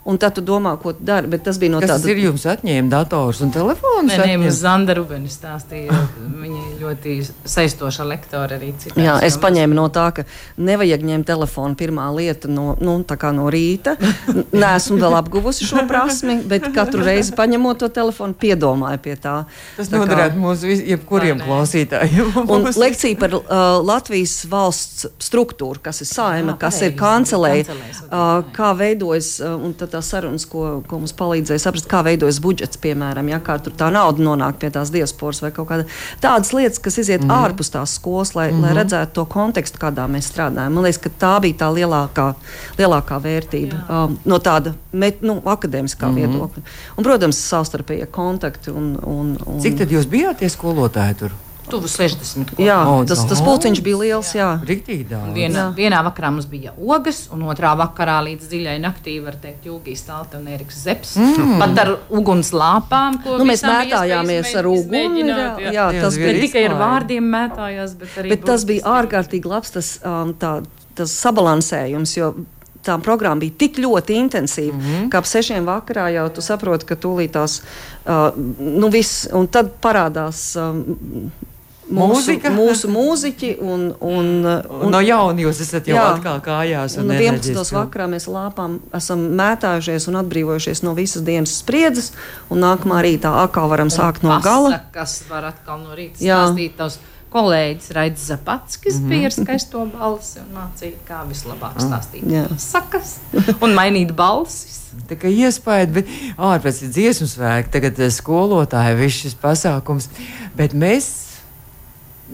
un 0.04 0.18
tad 0.20 0.34
tu 0.36 0.42
domā, 0.44 0.74
ko 0.80 0.92
tu 0.92 1.04
dari, 1.04 1.26
bet 1.32 1.42
tas 1.46 1.56
bija 1.58 1.72
no 1.72 1.80
Kas 1.80 1.88
tas 1.90 2.02
tāda 2.02 2.10
ir 2.12 2.18
jums 2.26 2.42
atņēma 2.44 2.90
dators 2.92 3.40
un 3.44 3.50
telefons? 3.54 4.10
Nē, 4.10 4.18
nē, 4.20 4.34
mums 4.42 4.58
Zanda 4.60 4.94
Rubens 4.98 5.36
stāstīja. 5.38 5.96
Viņa 6.44 6.62
ļoti 6.82 7.14
saistoša 7.48 8.04
lektore 8.08 8.58
arī 8.58 8.72
citās. 8.78 8.98
Jā, 9.00 9.14
es 9.24 9.38
paņēmu 9.40 9.74
no 9.78 9.86
tā, 9.88 10.10
ka 10.18 10.24
nevajag 10.60 11.04
ņemt 11.08 11.26
telefonu 11.30 11.74
pirmā 11.80 12.10
lieta 12.14 12.48
no, 12.52 12.74
nu, 12.84 12.98
tā 13.08 13.16
kā 13.20 13.32
no 13.34 13.48
rīta. 13.52 13.96
N- 14.28 14.44
Neesmu 14.52 14.98
vēl 15.00 15.16
apguvusi 15.22 15.64
šo 15.68 15.86
prasmi, 15.88 16.36
bet 16.48 16.68
katru 16.74 17.02
reizi 17.06 17.32
paņemot 17.38 17.80
to 17.84 17.88
telefonu, 17.88 18.36
piedomāju 18.38 19.00
pie 19.04 19.16
tā. 19.16 19.36
Tas 19.78 19.88
Tā 19.88 19.96
kā- 19.96 20.02
noderētu 20.04 20.40
mūsu 20.42 20.68
vis- 20.68 20.84
jebkuriem 20.92 21.40
klausītājiem. 21.44 22.30
Un 22.44 22.64
Mūsu- 22.68 22.80
lekcija 22.84 23.18
par 23.18 23.34
uh, 23.34 23.42
Latvijas 23.84 24.36
valsts 24.50 25.06
struktūru, 25.18 25.80
kas 25.82 26.00
ir 26.04 26.08
saima, 26.12 26.52
Jā, 26.54 26.58
kas 26.66 26.82
ir 26.82 26.92
kancelēja, 26.98 27.66
uh, 28.10 28.42
kā 28.54 28.74
veidojas, 28.76 29.40
uh, 29.40 29.56
tās 29.94 30.10
sarunas, 30.12 30.46
ko, 30.50 30.82
ko 30.88 31.00
mums 31.02 31.14
palīdzēja 31.18 31.62
saprast, 31.62 31.88
kā 31.90 32.02
veidojas 32.06 32.40
budžets, 32.44 32.80
piemēram, 32.82 33.30
ja, 33.32 33.40
kā 33.44 33.56
tur 33.62 33.74
tā 33.78 33.90
nauda 33.94 34.22
nonāk 34.24 34.58
pie 34.62 34.70
tās 34.74 34.92
diasporas 34.94 35.42
vai 35.44 35.52
kaut 35.54 35.70
kāda 35.70 35.86
tādas 36.22 36.52
lietas, 36.56 36.82
kas 36.82 36.98
iziet 37.02 37.22
mm 37.22 37.30
-hmm. 37.30 37.44
ārpus 37.44 37.72
tās 37.74 37.94
skolas, 37.98 38.34
lai, 38.34 38.50
mm 38.50 38.58
-hmm. 38.58 38.62
lai 38.66 38.74
redzētu 38.80 39.12
to 39.12 39.24
kontekstu, 39.24 39.78
kādā 39.78 40.08
mēs 40.10 40.30
strādājam. 40.32 40.74
Man 40.74 40.84
liekas, 40.84 41.02
ka 41.02 41.10
tā 41.20 41.40
bija 41.40 41.54
tā 41.64 41.70
lielākā, 41.78 42.34
lielākā 42.78 43.20
vērtība 43.22 43.76
um, 43.88 44.18
no 44.24 44.38
tāda 44.38 44.74
met, 44.92 45.22
nu, 45.22 45.40
akadēmiskā 45.44 46.08
mm 46.08 46.14
-hmm. 46.14 46.16
viedokļa. 46.16 46.62
Un, 46.96 47.04
protams, 47.04 47.48
savstarpējie 47.48 48.06
kontakti 48.06 48.70
un, 48.70 48.98
un, 49.02 49.38
un 49.46 49.60
Cik 49.60 49.78
tad 49.78 49.90
jūs 49.90 50.06
bijāt 50.06 50.38
tie 50.38 50.48
skolotāji 50.48 51.14
tur? 51.14 51.30
Tuvu 51.70 51.88
60. 51.88 52.52
kopā. 52.52 52.64
Jā, 52.64 52.76
O, 52.88 52.96
tas, 53.08 53.22
tas 53.28 53.40
pulciņš 53.44 53.80
bija 53.84 54.00
liels. 54.02 54.30
Jā. 54.36 54.48
Daudz. 54.64 55.32
Vienā, 55.34 55.62
Jā. 55.62 55.66
vienā 55.76 56.00
vakarā 56.04 56.30
mums 56.34 56.46
bija 56.50 56.74
ogas, 56.76 57.24
un 57.32 57.46
otrā 57.48 57.72
vakarā 57.78 58.18
līdz 58.28 58.48
dziļai 58.50 58.76
naktī, 58.82 59.16
var 59.24 59.38
teikt, 59.40 59.64
Jūgijas 59.68 60.04
Stalta 60.04 60.38
un 60.40 60.48
Eriks 60.52 60.82
Zeps. 60.84 61.14
Mm. 61.20 61.56
Pat 61.62 61.82
ar 61.84 61.92
uguns 62.12 62.52
lāpām, 62.54 63.20
ko 63.24 63.38
Nu, 63.40 63.48
mēs 63.48 63.64
mētājāmies 63.64 64.54
ar 64.60 64.68
uguni. 64.68 65.24
Jā, 65.30 65.50
jā, 65.64 65.72
Jā, 65.74 65.86
tas 66.04 66.18
bija 66.20 66.34
tikai 66.44 66.66
ar 66.68 66.78
vārdiem 66.80 67.30
mētājās, 67.36 67.94
bet 68.00 68.18
arī. 68.20 68.34
Bet 68.34 68.44
tas 68.48 68.66
bija 68.68 68.98
ārkārtīgi 68.98 69.48
labs 69.48 69.72
tas, 69.74 69.94
um, 70.04 70.34
tā, 70.38 70.58
tas 70.98 71.16
sabalansējums. 71.24 72.18
jo 72.18 72.34
Tā 72.84 72.98
programma 73.00 73.40
bija 73.40 73.54
tik 73.62 73.78
ļoti 73.80 74.16
intensīva, 74.20 74.74
mm 74.76 74.80
-hmm. 74.80 75.08
ka 75.08 75.22
ap 75.22 75.26
sešiem 75.26 75.64
vakarā 75.64 76.10
jau 76.12 76.28
tu 76.28 76.42
saproti, 76.44 76.84
ka 76.84 76.94
tūlīt 77.00 77.32
tās 77.32 77.62
uh, 78.04 78.36
nu, 78.58 78.90
viss, 78.92 79.24
un 79.32 79.46
tad 79.48 79.70
parādās 79.80 80.42
um, 80.60 81.30
mūsu, 81.90 82.32
Mūzika? 82.34 82.50
mūsu 82.54 82.88
mūziķi. 82.92 83.50
Un, 83.60 83.94
un, 84.00 84.28
Un 84.84 84.90
no 84.90 85.00
jauna 85.04 85.38
jūs 85.44 85.60
esat 85.60 85.86
jau 85.90 85.96
Jā. 85.96 86.04
atkal 86.16 86.40
kājās. 86.40 86.96
Un 86.98 87.10
un 87.10 87.16
11. 87.16 87.50
enerģiski. 87.52 87.76
vakarā 87.76 88.06
mēs 88.08 88.28
lāpām 88.30 88.78
esam 88.94 89.26
mētājušies 89.38 90.08
un 90.08 90.20
atbrīvojušies 90.22 90.82
no 90.82 90.94
visas 90.94 91.22
dienas 91.22 91.56
spriedzes. 91.60 92.12
Un 92.50 92.58
nākamā 92.64 93.02
rītā 93.04 93.32
atkal 93.44 93.68
varam 93.68 93.88
sākt 93.92 94.22
no 94.22 94.38
gala. 94.40 94.80
Kas 94.92 95.22
var 95.28 95.44
atkal 95.52 95.78
no 95.84 95.94
rīta 95.98 96.18
stāstīt 96.22 96.76
tavs 96.78 96.98
kolēģis 97.34 97.90
Raidis 97.96 98.28
Zapats, 98.30 98.76
kas 98.78 98.94
Mhm. 98.94 99.08
bija 99.10 99.24
ar 99.26 99.32
skaisto 99.34 99.80
balsi 99.90 100.38
un 100.38 100.52
mācīja, 100.54 100.94
kā 101.08 101.24
vislabāk 101.26 101.80
stāstīt 101.82 102.22
Jā. 102.30 102.46
sakas 102.56 103.16
un 103.60 103.74
mainīt 103.74 104.12
balsis. 104.14 104.80
Tā 105.08 105.16
kā 105.18 105.26
iespēja, 105.26 105.92
bet 105.92 106.06
ārpus 106.38 106.78
dziesmu 106.94 107.26
svēki, 107.26 107.72
tagad 107.74 107.98
eh, 107.98 108.06
skolotāji, 108.14 108.96
viss 109.00 109.22
šis 109.24 109.34
pasākums. 109.34 110.06
Bet 110.54 110.72
mēs, 110.78 111.33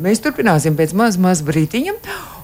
mēs 0.02 0.22
turpināsim 0.24 0.76
pēc 0.78 0.94
maz, 0.96 1.18
maz 1.20 1.42
brītiņa. 1.46 1.96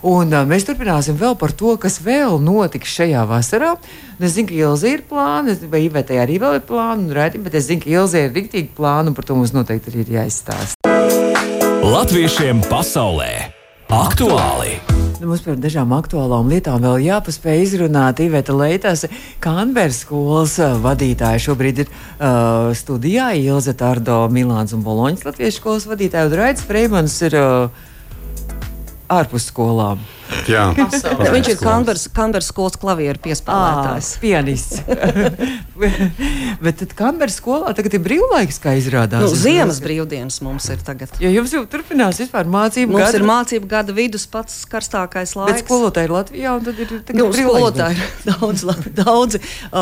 Un 0.07 0.35
uh, 0.35 0.45
mēs 0.49 0.67
turpināsim 0.69 1.17
vēl 1.19 1.35
par 1.41 1.55
to, 1.57 1.75
kas 1.81 1.99
vēl 2.05 2.39
notiks 2.43 2.93
šajā 2.99 3.25
vasarā. 3.29 3.75
Un 4.17 4.27
Es 4.27 4.37
zinu, 4.37 4.49
ka 4.49 4.57
Ilze 4.57 4.93
ir 4.95 5.03
plāna, 5.09 5.57
vai 5.71 5.85
Ivetē 5.87 6.21
arī 6.23 6.39
vēl 6.43 6.61
ir 6.61 6.65
plāna, 6.69 7.01
un 7.03 7.13
rēti, 7.17 7.41
bet 7.43 7.59
es 7.59 7.69
zinu, 7.69 7.85
ka 7.85 7.93
Ilze 7.93 8.27
ir 8.27 8.33
rīktīgi 8.37 8.73
plāna, 8.77 9.13
un 9.13 9.19
par 9.19 9.29
to 9.29 9.37
mums 9.39 9.55
noteikti 9.57 9.93
arī 9.93 10.07
ir 10.07 10.15
jāizstāsta. 10.21 10.95
Latviešiem 11.87 12.65
pasaulē 12.71 13.33
aktuāli! 13.93 15.06
Nu, 15.17 15.31
mums 15.31 15.41
par 15.41 15.57
dažām 15.57 15.95
aktuālām 15.97 16.51
lietām 16.53 16.83
vēl 16.85 16.99
jāpaspēj 17.07 17.63
izrunāt. 17.65 18.19
Iveta 18.21 18.53
Leitas, 18.53 19.07
Kanberas 19.41 20.03
skolas 20.05 20.59
uh, 20.61 20.75
vadītāja, 20.85 21.41
šobrīd 21.41 21.81
ir 21.87 21.89
uh, 21.89 22.69
studijā. 22.77 23.31
Ilze 23.41 23.73
Tārdo, 23.81 24.19
Milāns 24.29 24.77
un 24.77 24.85
Boloņas 24.85 25.25
Latviešu 25.25 25.63
skolas 25.63 25.89
vadītāja. 25.89 26.29
Un 26.29 26.37
Raidis 26.37 26.67
Freimans 26.69 27.17
ir 27.25 27.39
uh, 27.41 27.87
ārpus 29.17 29.49
skolām. 29.49 30.05
Jā, 30.51 30.65
Pasaulē. 30.77 31.31
Viņš 31.37 31.49
ir 31.53 31.59
Kanberas 32.15 32.49
skolas 32.51 32.77
klavieru 32.81 33.21
piespēlētājs. 33.23 34.09
Ah, 34.17 34.21
pianists. 34.23 34.83
Bet 36.65 36.79
tad 36.81 36.93
Kanberas 36.97 37.37
skolā 37.41 37.73
tagad 37.77 37.95
ir 37.99 38.03
brīvlaiks, 38.05 38.59
kā 38.63 38.75
izrādās. 38.79 39.23
Nu, 39.23 39.31
ziemas 39.39 39.79
brīvdienas 39.85 40.39
mums 40.45 40.67
ir 40.73 40.81
tagad. 40.87 41.13
Jo 41.23 41.31
jums 41.33 41.53
jau 41.55 41.63
turpinās 41.71 42.21
vispār 42.23 42.49
mācību 42.51 42.95
Mums 42.97 43.05
gada, 43.07 43.19
ir 43.21 43.27
mācību 43.29 43.71
gada 43.71 43.95
vidus 43.97 44.25
pats 44.31 44.63
karstākais 44.71 45.35
Bet 45.37 45.43
laiks. 45.43 45.65
skolotāji 45.67 46.09
ir 46.11 46.15
Latvijā, 46.17 46.55
un 46.59 46.67
tad 46.67 46.81
ir 46.85 46.93
tagad 46.97 47.21
Nu, 47.21 47.29
brīvlaiks. 47.31 47.53
skolotāji 47.53 48.01
ir 48.01 48.11
daudz, 48.33 48.65
labi, 48.71 48.95
daudzi. 48.99 49.43
Uh, 49.69 49.81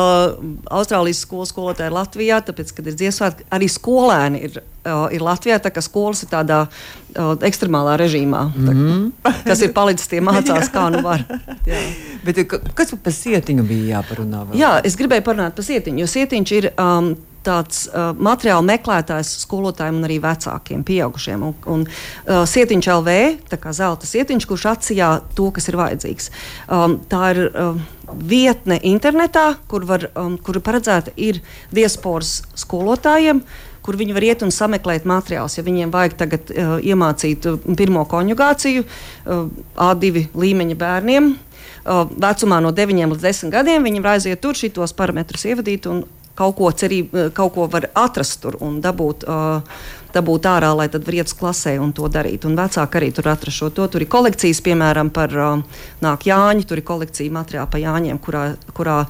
Austrālijas 0.79 1.23
skolas 1.25 1.53
skolotāji 1.53 1.91
ir 1.91 1.97
Latvijā, 1.97 2.41
tāpēc, 2.49 2.75
kad 2.77 2.91
ir 2.91 2.97
dziesmāti, 2.99 3.47
arī 3.55 3.69
skolēni 3.71 4.43
ir, 4.49 4.59
uh, 4.85 5.07
ir 5.15 5.23
Latvijā. 5.25 5.59
Tā 5.63 5.71
kā 5.73 5.83
skolas 5.85 6.25
ir 6.25 6.31
tādā 6.33 6.65
uh, 6.67 7.33
ekstremālā 7.47 7.95
režīmā, 8.03 8.43
tā, 8.55 8.75
Mhm. 8.75 9.41
kas 9.47 9.61
ir 9.63 9.71
palicis, 9.75 10.09
tie 10.11 10.19
mācās, 10.35 10.71
kā 10.73 10.87
nu 10.93 11.03
var. 11.05 11.23
Jā. 11.69 11.83
Bet 12.25 12.41
ka- 12.49 12.61
kas 12.77 12.95
par 13.01 13.15
sietiņu 13.15 13.65
bija 13.67 13.99
jāparunā? 13.99 14.43
Vēl? 14.49 14.59
Jā, 14.61 14.73
es 14.87 14.97
gribēju 14.99 15.25
parunāt 15.27 15.55
par 15.57 15.67
sietiņu, 15.67 16.03
jo 16.03 16.09
sietiņš 16.09 16.53
ir 16.59 16.69
um, 16.73 17.13
tāds 17.45 17.83
uh, 17.91 18.09
materiāla 18.17 18.65
meklētājs 18.65 19.35
skolotājiem 19.43 19.99
un 19.99 20.07
arī 20.07 20.17
vecākiem, 20.23 20.81
pieaugušiem. 20.87 21.43
Un, 21.45 21.53
un 21.75 21.83
uh, 21.85 22.41
sietiņš 22.49 22.89
LV, 22.95 23.17
tā 23.51 23.59
kā 23.61 23.73
zelta 23.77 24.09
sietiņš, 24.09 24.47
kurš 24.49 24.65
atsijā 24.73 25.11
to, 25.37 25.51
kas 25.55 25.69
ir 25.69 25.77
vajadzīgs. 25.81 26.31
Um, 26.65 26.97
tā 27.11 27.21
ir 27.35 27.43
um, 27.51 27.83
vietne 28.25 28.79
internetā, 28.89 29.51
kur, 29.69 29.85
var, 29.89 30.09
um, 30.17 30.39
kur 30.41 30.59
paredzēta 30.65 31.13
ir 31.21 31.41
diasporas 31.75 32.39
skolotājiem. 32.57 33.43
Kur 33.85 33.97
viņi 33.99 34.15
var 34.17 34.25
iet 34.25 34.43
un 34.45 34.53
sameklēt 34.53 35.05
materiālus. 35.05 35.59
Ja 35.59 35.65
viņiem 35.65 35.93
vajag 35.93 36.17
tagad 36.17 36.51
uh, 36.51 36.75
iemācīt 36.81 37.45
uh, 37.49 37.59
pirmo 37.77 38.05
konjugāciju 38.09 38.85
uh, 38.85 39.43
A2 39.87 40.27
līmeņa 40.33 40.77
bērniem, 40.81 41.33
uh, 41.35 42.05
vecumā 42.09 42.61
no 42.65 42.73
9 42.75 43.13
līdz 43.13 43.27
10 43.29 43.53
gadiem, 43.53 43.85
viņi 43.85 44.01
var 44.01 44.17
aiziet 44.17 44.41
tur, 44.41 44.57
šitos 44.57 44.95
parametrus 44.97 45.45
ievadīt 45.51 45.85
un 45.91 46.01
kaut 46.35 46.57
ko, 46.57 46.71
cerī, 46.73 47.03
uh, 47.05 47.29
kaut 47.35 47.53
ko 47.55 47.69
var 47.71 47.91
atrast 47.93 48.41
tur 48.41 48.57
un 48.65 48.81
dabūt. 48.83 49.29
Uh, 49.29 49.93
Dabūt 50.15 50.45
ārā, 50.47 50.69
lai 50.71 50.85
tad 50.87 51.03
var 51.03 51.15
iet 51.17 51.27
uz 51.27 51.33
klasē 51.35 51.73
un 51.83 51.89
to 51.91 52.07
darīt. 52.07 52.45
Un 52.47 52.53
vecāki 52.55 52.95
arī 53.01 53.09
tur 53.11 53.27
atrast 53.27 53.59
šo 53.59 53.67
to. 53.75 53.83
Tur 53.91 54.05
ir 54.05 54.07
kolekcijas, 54.07 54.61
piemēram, 54.63 55.09
par 55.11 55.33
uh, 55.35 55.81
nāk 55.99 56.23
Jāņu, 56.29 56.63
tur 56.69 56.79
ir 56.79 56.85
kolekcija 56.87 57.33
materiāla 57.35 57.67
par 57.67 57.83
Jāņiem, 57.83 58.21
kurā, 58.23 58.45
kurā 58.77 59.01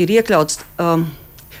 ir 0.00 0.14
iekļauts 0.16 0.62
um, 0.80 1.04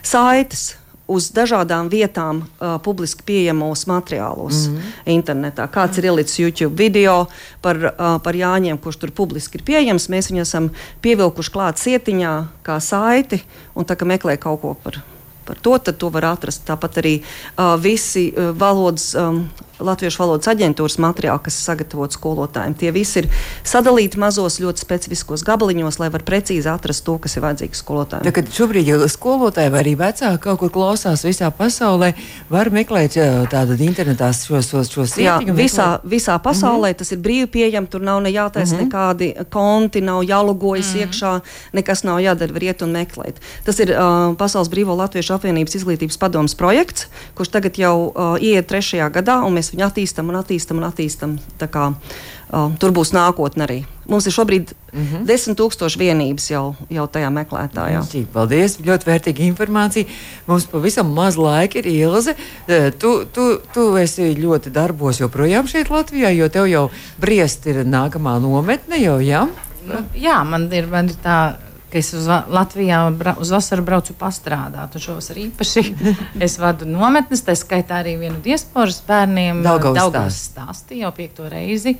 saites 0.00 0.70
uz 1.06 1.30
dažādām 1.34 1.88
vietām, 1.90 2.42
uh, 2.42 2.76
publiski 2.82 3.22
pieejamos 3.26 3.86
materiālos 3.86 4.66
mm 4.66 4.76
-hmm. 4.76 4.82
internetā. 5.06 5.68
Kāds 5.68 5.98
ir 5.98 6.04
ielicis 6.04 6.38
YouTube 6.38 6.76
video 6.76 7.26
par, 7.62 7.76
uh, 7.76 8.22
par 8.22 8.34
Jāņiem, 8.34 8.78
kurš 8.78 8.96
tur 8.96 9.10
publiski 9.10 9.58
ir 9.58 9.64
pieejams. 9.64 10.08
Mēs 10.08 10.30
viņu 10.30 10.40
esam 10.40 10.70
pievilkuši 11.00 11.50
klāt 11.50 11.78
sietiņā, 11.78 12.44
kā 12.62 12.80
saiti, 12.80 13.42
un 13.74 13.84
tā 13.84 13.96
kā 13.96 14.04
meklē 14.04 14.36
kaut 14.36 14.60
ko 14.60 14.74
par. 14.74 15.15
Par 15.46 15.60
to, 15.62 15.78
tad 15.78 16.00
to 16.00 16.10
var 16.14 16.30
atrast. 16.32 16.64
Tāpat 16.66 17.00
arī 17.02 17.14
uh, 17.22 17.76
visi 17.80 18.28
uh, 18.32 18.50
valodas, 18.56 19.12
um, 19.14 19.46
Latviešu 19.76 20.22
valodas 20.22 20.48
aģentūras 20.48 20.96
materiāli, 21.04 21.42
kas 21.44 21.58
ir 21.58 21.66
sagatavoti 21.66 22.16
skolotājiem. 22.16 22.74
Tie 22.80 22.90
visi 22.96 23.20
ir 23.20 23.26
sadalīti 23.66 24.16
mazos, 24.20 24.56
ļoti 24.62 24.80
specifiskos 24.80 25.44
gabaliņos, 25.44 25.98
lai 26.00 26.08
var 26.14 26.24
precīzi 26.24 26.70
atrast 26.72 27.04
to, 27.04 27.18
kas 27.20 27.36
ir 27.36 27.44
vajadzīgs 27.44 27.82
skolotājiem. 27.84 28.24
Tagad 28.24 28.48
šobrīd 28.56 28.88
ja 28.88 28.96
skolotāji 29.12 29.72
vai 29.74 29.82
arī 29.84 29.92
vecāki 30.00 30.40
kaut 30.46 30.62
kur 30.62 30.72
klausās 30.72 31.26
visā 31.26 31.50
pasaulē, 31.52 32.14
var 32.48 32.70
meklēt 32.72 33.18
tādu 33.52 33.76
internetā 33.84 34.30
šos, 34.32 34.70
šos, 34.72 34.92
šos 34.94 35.18
Jā, 35.20 35.36
sietiņu, 35.36 35.56
visā, 35.60 35.88
visā 36.08 36.38
pasaulē 36.40 36.90
mm 36.90 36.94
-hmm. 36.94 36.98
tas 36.98 37.12
ir 37.12 37.18
brīvi 37.18 37.46
pieejams. 37.46 37.90
Tur 37.90 38.00
nav 38.00 38.22
ne 38.22 38.30
jātaisa 38.32 38.74
mm 38.74 38.80
-hmm. 38.80 38.84
nekādi 38.84 39.34
konti, 39.50 40.00
nav 40.00 40.22
jālogojas 40.22 40.94
mm 40.94 40.98
-hmm. 40.98 41.06
iekšā, 41.06 41.40
nekas 41.72 42.02
nav 42.02 42.18
jādara, 42.20 42.52
var 42.52 42.62
iet 42.62 42.82
un 42.82 42.92
meklēt. 42.92 43.34
Tas 43.64 43.78
ir 43.78 43.90
uh, 43.90 44.36
Pasaules 44.36 44.70
Brīvo 44.70 44.96
Latviešu 44.96 45.34
apvienības 45.36 45.78
izglītības 45.78 46.18
padomas 46.20 46.56
projekts, 46.58 47.08
kurš 47.38 47.52
tagad 47.54 47.78
jau 47.80 47.94
uh, 48.08 48.36
iet 48.42 48.68
trešajā 48.70 49.10
gadā, 49.14 49.40
un 49.46 49.56
mēs 49.56 49.72
viņu 49.74 49.86
attīstam 49.88 50.32
un 50.32 50.40
attīstam 50.40 50.82
un 50.82 50.88
attīstam. 50.90 51.38
Tā 51.60 51.70
Kā, 51.76 51.90
uh, 51.92 52.72
tur 52.80 52.94
būs 52.94 53.12
nākotne 53.12 53.66
arī. 53.66 53.80
Mums 54.06 54.26
ir 54.26 54.32
šobrīd 54.32 54.70
mm 54.70 55.02
-hmm. 55.04 55.24
desmit 55.26 55.58
tūkstoši 55.58 55.98
vienības 55.98 56.50
jau, 56.50 56.74
jau 56.90 57.06
tajā 57.06 57.30
meklētājā. 57.30 58.02
Cik, 58.08 58.28
paldies, 58.32 58.78
ļoti 58.78 59.06
vērtīga 59.06 59.42
informācija. 59.42 60.06
Mums 60.46 60.66
pavisam 60.66 61.10
maz 61.12 61.36
laika 61.36 61.78
ir 61.78 61.86
Ilze. 61.86 62.34
Eh, 62.68 62.92
Tu, 62.98 63.24
tu, 63.32 63.58
tu 63.74 63.96
esi 63.96 64.34
ļoti 64.34 64.70
darbos 64.70 65.20
joprojām 65.20 65.66
šeit 65.66 65.90
Latvijā, 65.90 66.30
jo 66.30 66.48
tev 66.48 66.66
jau 66.66 66.90
briest 67.18 67.66
ir 67.66 67.84
nākamā 67.84 68.40
nometne 68.40 68.96
jau, 68.96 69.18
jā? 69.20 69.48
Nu, 69.86 69.94
jā, 70.14 70.44
man 70.44 70.72
ir, 70.72 70.86
man 70.86 71.06
ir 71.06 71.16
tā. 71.22 71.56
Ka 71.92 71.98
Es 71.98 72.12
uz 72.14 72.26
Latvijā 72.28 73.00
bra 73.16 73.36
uz 73.40 73.50
vasaru 73.54 73.82
braucu 73.86 74.14
pastrādāt, 74.18 74.96
arī 75.32 75.46
īpaši 75.50 75.84
es 76.46 76.58
vadu 76.58 76.84
nometnes, 76.90 77.44
tā 77.46 77.54
skaitā 77.56 78.00
arī 78.02 78.16
vienu 78.20 78.40
diasporas 78.44 79.00
bērniem. 79.06 79.62
Daugavas 79.62 80.40
stāsti 80.50 81.02
jau 81.04 81.12
piekto 81.16 81.48
reizi. 81.48 81.96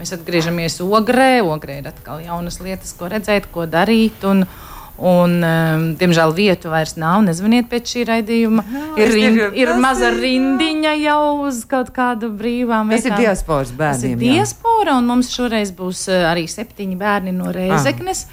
Mēs 0.00 0.14
atgriežamies 0.16 0.78
ogrē, 0.80 1.42
ogrē 1.44 1.80
ir 1.82 1.88
atkal 1.90 2.22
jaunas 2.24 2.60
lietas, 2.64 2.92
ko 2.96 3.08
redzēt, 3.12 3.50
ko 3.52 3.66
darīt. 3.68 4.24
Un, 4.24 4.44
Un, 5.00 5.38
um, 5.40 5.84
diemžēl 5.96 6.34
vietu 6.36 6.68
vairs 6.68 6.90
nav. 7.00 7.22
Nezvaniet 7.24 7.70
pēc 7.70 7.88
šī 7.88 8.02
raidījuma. 8.04 8.60
ir, 9.00 9.06
es 9.06 9.14
rind, 9.14 9.38
ir 9.56 9.70
maza 9.80 10.10
ir- 10.10 10.18
rindiņa 10.20 10.90
jau 11.00 11.46
uz 11.46 11.62
kaut 11.64 11.88
kādu 11.96 12.28
brīvām 12.36 12.90
Tas 12.92 13.06
ir 13.06 13.14
vietām. 13.14 13.22
diasporas 13.24 13.70
Tas 13.72 14.02
ir 14.04 14.10
bērniem. 14.10 14.18
jā. 14.20 14.34
diaspora, 14.42 14.98
un 15.00 15.06
mums 15.08 15.30
šoreiz 15.32 15.72
būs 15.72 16.02
uh, 16.12 16.28
arī 16.28 16.44
septiņi 16.44 16.98
bērni 17.00 17.32
no 17.32 17.48
Reizeknes. 17.48 18.26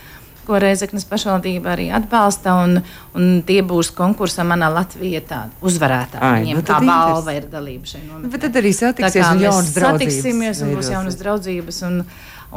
Ko 0.48 0.60
Reizeknas 0.64 1.04
pašvaldība 1.10 1.74
arī 1.74 1.90
atbalsta, 1.92 2.54
un, 2.64 2.80
un 3.20 3.42
tie 3.48 3.60
būs 3.68 3.92
konkursā 3.98 4.46
manā 4.48 4.70
Latvijā 4.72 5.20
tāda 5.28 5.68
uzvarētāja. 5.68 6.30
Viņiem 6.40 6.62
nu 6.62 6.64
tā 6.68 6.80
balva 6.88 7.36
ir 7.36 7.50
dalība 7.52 7.92
Nu, 7.92 8.14
nometnē. 8.14 8.32
Bet 8.32 8.46
tad 8.48 8.60
arī 8.62 8.72
kā 9.04 9.12
un 9.34 9.44
jaunas 9.44 9.74
draudzības. 9.76 10.16
satiksimies, 10.16 10.62
un 10.64 10.72
būs 10.78 10.92
jaunas 10.94 11.20
draudzības, 11.20 11.82
un, 11.90 12.00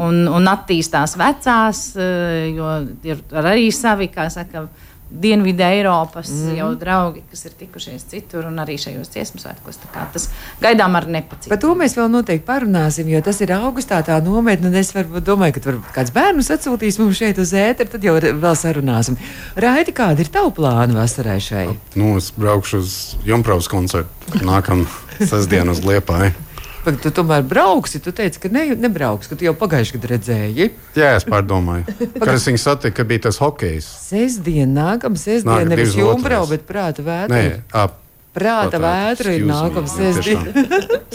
un, 0.07 0.21
un 0.39 0.53
attīstās 0.53 1.17
vecās, 1.19 1.83
eh, 1.99 2.47
jo 2.55 2.71
ir 3.11 3.25
arī 3.43 3.67
savi, 3.75 4.11
kā 4.15 4.29
saka, 4.31 4.69
Dienvidu 5.11 5.65
Eiropas 5.67 6.31
mm. 6.31 6.55
jau 6.55 6.69
draugi, 6.79 7.23
kas 7.31 7.45
ir 7.49 7.55
tikušies 7.59 8.05
citur, 8.13 8.47
un 8.47 8.61
arī 8.63 8.77
šajos 8.79 9.11
dziesmu 9.11 9.41
svētkos. 9.43 9.81
Tas 10.15 10.29
gaidām 10.63 10.95
ar 10.99 11.09
nepacietību. 11.11 11.51
Par 11.51 11.61
to 11.63 11.73
mēs 11.79 11.97
vēl 11.99 12.11
noteikti 12.13 12.47
parunāsim, 12.47 13.11
jo 13.11 13.23
tas 13.27 13.41
ir 13.43 13.51
augustā 13.57 14.01
tā 14.07 14.21
nometne. 14.23 14.71
Es 14.81 14.95
varbūt 14.95 15.27
domāju, 15.27 15.57
ka 15.57 15.65
varbūt 15.67 15.95
kāds 15.97 16.15
bērns 16.15 16.53
atsūtīs 16.55 17.01
mums 17.03 17.19
šeit 17.19 17.41
uz 17.43 17.55
ēteru, 17.59 17.91
tad 17.97 18.07
jau 18.07 18.15
vēl 18.21 18.59
sarunāsim. 18.59 19.19
Raiti, 19.59 19.97
kāda 19.97 20.23
ir 20.23 20.31
tava 20.33 20.55
plāna 20.55 21.01
vasarai 21.03 21.41
šai? 21.43 21.67
Nu, 21.99 22.15
es 22.21 22.31
braukšu 22.37 22.85
uz 22.85 22.95
Junkas 23.27 23.69
koncertu 23.71 24.45
nākamā 24.47 24.87
sestdiena 25.19 25.75
uz 25.75 25.83
Liepāju. 25.85 26.50
Pag, 26.81 26.97
tu 27.05 27.11
tomēr 27.13 27.43
brauksi, 27.45 28.01
tu 28.01 28.13
teici, 28.17 28.41
ka 28.41 28.49
ne, 28.53 28.63
nebrauks, 28.81 29.29
ka 29.29 29.37
tu 29.37 29.45
jau 29.45 29.53
pagājušajā 29.59 29.99
gadā 29.99 30.11
redzēji. 30.15 30.69
Jā, 30.97 31.11
es 31.19 31.27
pārdomāju. 31.29 31.85
Kad 32.21 32.33
es 32.33 32.47
viņu 32.49 32.61
satiku, 32.63 32.97
ka 32.97 33.05
bija 33.11 33.27
tas 33.29 33.41
hokejs. 33.43 33.89
Sestdiena, 34.07 34.71
nākamā 34.95 35.21
sestdiena, 35.21 35.69
nevis 35.69 35.93
otrais. 36.01 36.55
bet 36.55 36.65
prāta 36.69 37.05
vētra. 37.05 37.91
Prāta 38.31 38.79
vētra 38.79 39.33
ir 39.35 39.47
nākamā 39.49 39.91
sestdiena. 39.91 40.67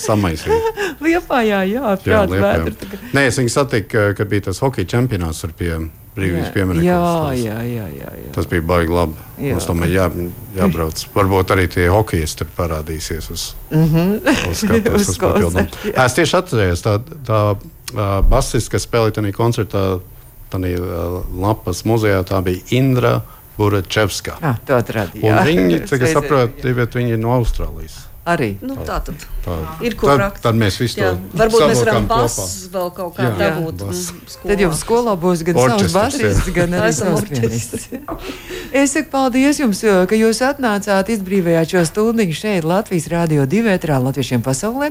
Samaisīt. 0.08 0.72
Liepā, 1.04 1.44
jā, 1.48 1.62
jā, 1.70 1.94
prāta 2.04 2.34
vētra. 2.34 2.74
Liepā. 2.74 3.04
Nē, 3.16 3.28
es 3.30 3.40
viņu 3.40 3.54
satiku, 3.54 4.10
kad 4.18 4.32
bija 4.32 4.50
tas 4.50 4.60
hokeja 4.64 4.90
čempionāts 4.98 5.46
ar 5.48 5.54
pie 5.56 5.78
brīvības 6.16 6.52
pieminiektu. 6.56 6.88
Jā, 6.88 6.98
jā, 7.40 7.56
jā, 7.68 7.86
jā, 7.92 8.10
jā. 8.20 8.32
Tas 8.36 8.48
bija 8.52 8.64
baigi 8.68 8.94
labi. 8.96 9.16
Jā. 9.40 9.56
Mums 9.56 9.68
tam 9.68 9.84
ir 9.86 9.94
jā, 9.94 10.08
jābrauc. 10.58 11.04
Varbūt 11.16 11.54
arī 11.56 11.68
tie 11.72 11.88
hokeisti 11.92 12.48
parādīsies 12.58 13.30
uz, 13.32 13.46
mm 13.72 13.88
-hmm. 13.94 14.50
uz 14.52 14.64
skatuves. 14.64 15.10
uz 15.10 15.16
skatuves 15.16 15.56
es 15.94 16.18
tieši 16.20 16.38
atcerējos 16.40 16.84
tā, 16.84 16.98
tā 17.28 17.40
uh, 17.56 18.20
basists, 18.30 18.72
kas 18.72 18.88
spēlēja 18.88 19.20
tajā 19.20 19.34
koncertā, 19.36 19.86
tajā 20.52 20.80
uh, 20.80 21.24
lapas 21.42 21.84
muzejā, 21.86 22.24
tā 22.24 22.42
bija 22.44 22.64
Indra. 22.72 23.22
Buračevska. 23.58 24.40
Ah, 24.42 24.60
to 24.66 24.76
atradīja. 24.80 25.46
Viņi, 25.48 25.86
cik 25.90 26.10
es 26.10 26.18
saprotu, 26.18 26.76
viņi 27.00 27.16
ir 27.16 27.22
no 27.22 27.36
Austrālijas. 27.38 28.04
Arī 28.26 28.56
nu, 28.66 28.74
tā 28.82 28.96
tad 29.06 29.22
tā. 29.46 29.56
ir 29.86 29.94
ko 30.00 30.10
tad, 30.42 30.56
mēs 30.58 30.80
visi 30.82 30.98
to 30.98 31.12
Varbūt 31.38 31.62
mēs 31.70 31.82
varam 31.84 32.08
basus 32.10 32.64
vēl 32.74 32.88
kaut 32.96 33.20
kā 33.20 33.28
dabūt. 33.38 33.84
Tad 34.42 34.64
jums 34.64 34.82
skolā 34.82 35.14
būs 35.22 35.44
gan 35.46 35.60
savs 35.60 35.94
basis, 35.94 36.42
gan 36.56 36.74
arī 36.74 36.90
savs 36.98 37.28
pianists. 37.30 37.86
es 38.82 38.96
saku 38.98 39.14
paldies 39.14 39.62
jums, 39.62 39.84
ka 40.10 40.18
jūs 40.18 40.42
atnācāt, 40.42 41.14
izbrīvējāt 41.14 41.76
šo 41.76 41.86
stundiņu 41.92 42.40
šeit 42.42 42.66
Latvijas 42.66 43.06
Rādio 43.14 43.46
2 43.46 43.78
ētrā 43.78 44.02
Latviešiem 44.02 44.42
pasaulē. 44.42 44.90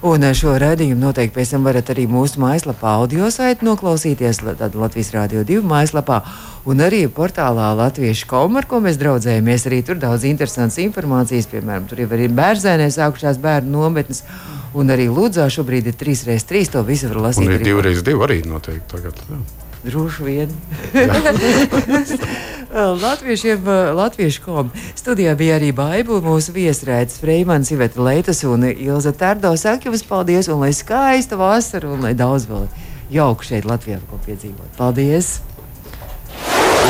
Un 0.00 0.24
šo 0.32 0.54
raidījumu 0.56 0.96
noteikti 0.96 1.34
pēc 1.36 1.50
tam 1.52 1.66
varat 1.68 1.90
arī 1.92 2.06
mūsu 2.08 2.40
mājaslapā 2.40 2.94
audio 3.02 3.26
saiti 3.28 3.66
noklausīties, 3.68 4.40
tad 4.56 4.78
Latvijas 4.80 5.12
Rādio 5.12 5.42
2 5.44 5.60
mājaslapā 5.60 6.22
un 6.64 6.80
arī 6.80 7.02
portālā 7.12 7.68
Latviešu 7.76 8.30
komu, 8.30 8.62
ar 8.62 8.68
ko 8.70 8.80
mēs 8.80 8.96
draudzējamies. 9.00 9.68
Arī 9.68 9.82
tur 9.84 10.00
daudz 10.00 10.24
interesantas 10.24 10.80
informācijas, 10.80 11.50
piemēram, 11.52 11.84
tur 11.90 12.00
jau 12.00 12.08
ir 12.16 12.32
bērnzēnē 12.32 12.88
sākušās 12.96 13.44
bērnu 13.44 13.76
nometnes. 13.76 14.24
Un 14.72 14.88
arī 14.94 15.10
Lūdzā 15.12 15.50
šobrīd 15.52 15.92
ir 15.92 16.00
3x3. 16.00 16.68
To 16.72 16.86
visu 16.86 17.12
var 17.12 17.26
lasīt. 17.28 17.44
Un 17.44 17.58
ir 17.58 17.66
2x2 17.68 18.20
arī 18.24 18.44
noteikti 18.48 18.94
tagad. 18.94 19.20
Jā. 19.28 19.59
Droši 19.84 20.24
vien. 20.24 20.50
Latviešiem, 23.02 23.64
Latviešu 23.96 24.42
komu. 24.44 24.70
Studijā 24.94 25.32
bija 25.34 25.56
arī 25.58 25.72
Baiba, 25.74 26.20
mūsu 26.22 26.54
viesrēdz 26.54 27.18
Freimans, 27.22 27.72
Iveta 27.74 28.02
Leitas 28.04 28.44
un 28.46 28.68
Ilza 28.70 29.12
Tērdo. 29.16 29.50
Saka 29.58 29.88
jums 29.88 30.04
paldies, 30.06 30.50
un 30.52 30.62
lai 30.62 30.70
skaista 30.76 31.38
vasara, 31.40 31.90
un 31.90 32.06
lai 32.06 32.12
daudz 32.14 32.46
vēl 32.50 32.68
jauku 33.10 33.48
šeit 33.48 33.66
Latvijā 33.66 33.98
ko 34.10 34.20
piedzīvot. 34.26 34.76
Paldies! 34.78 35.40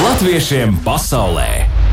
Latviešiem 0.00 0.82
pasaulē! 0.84 1.89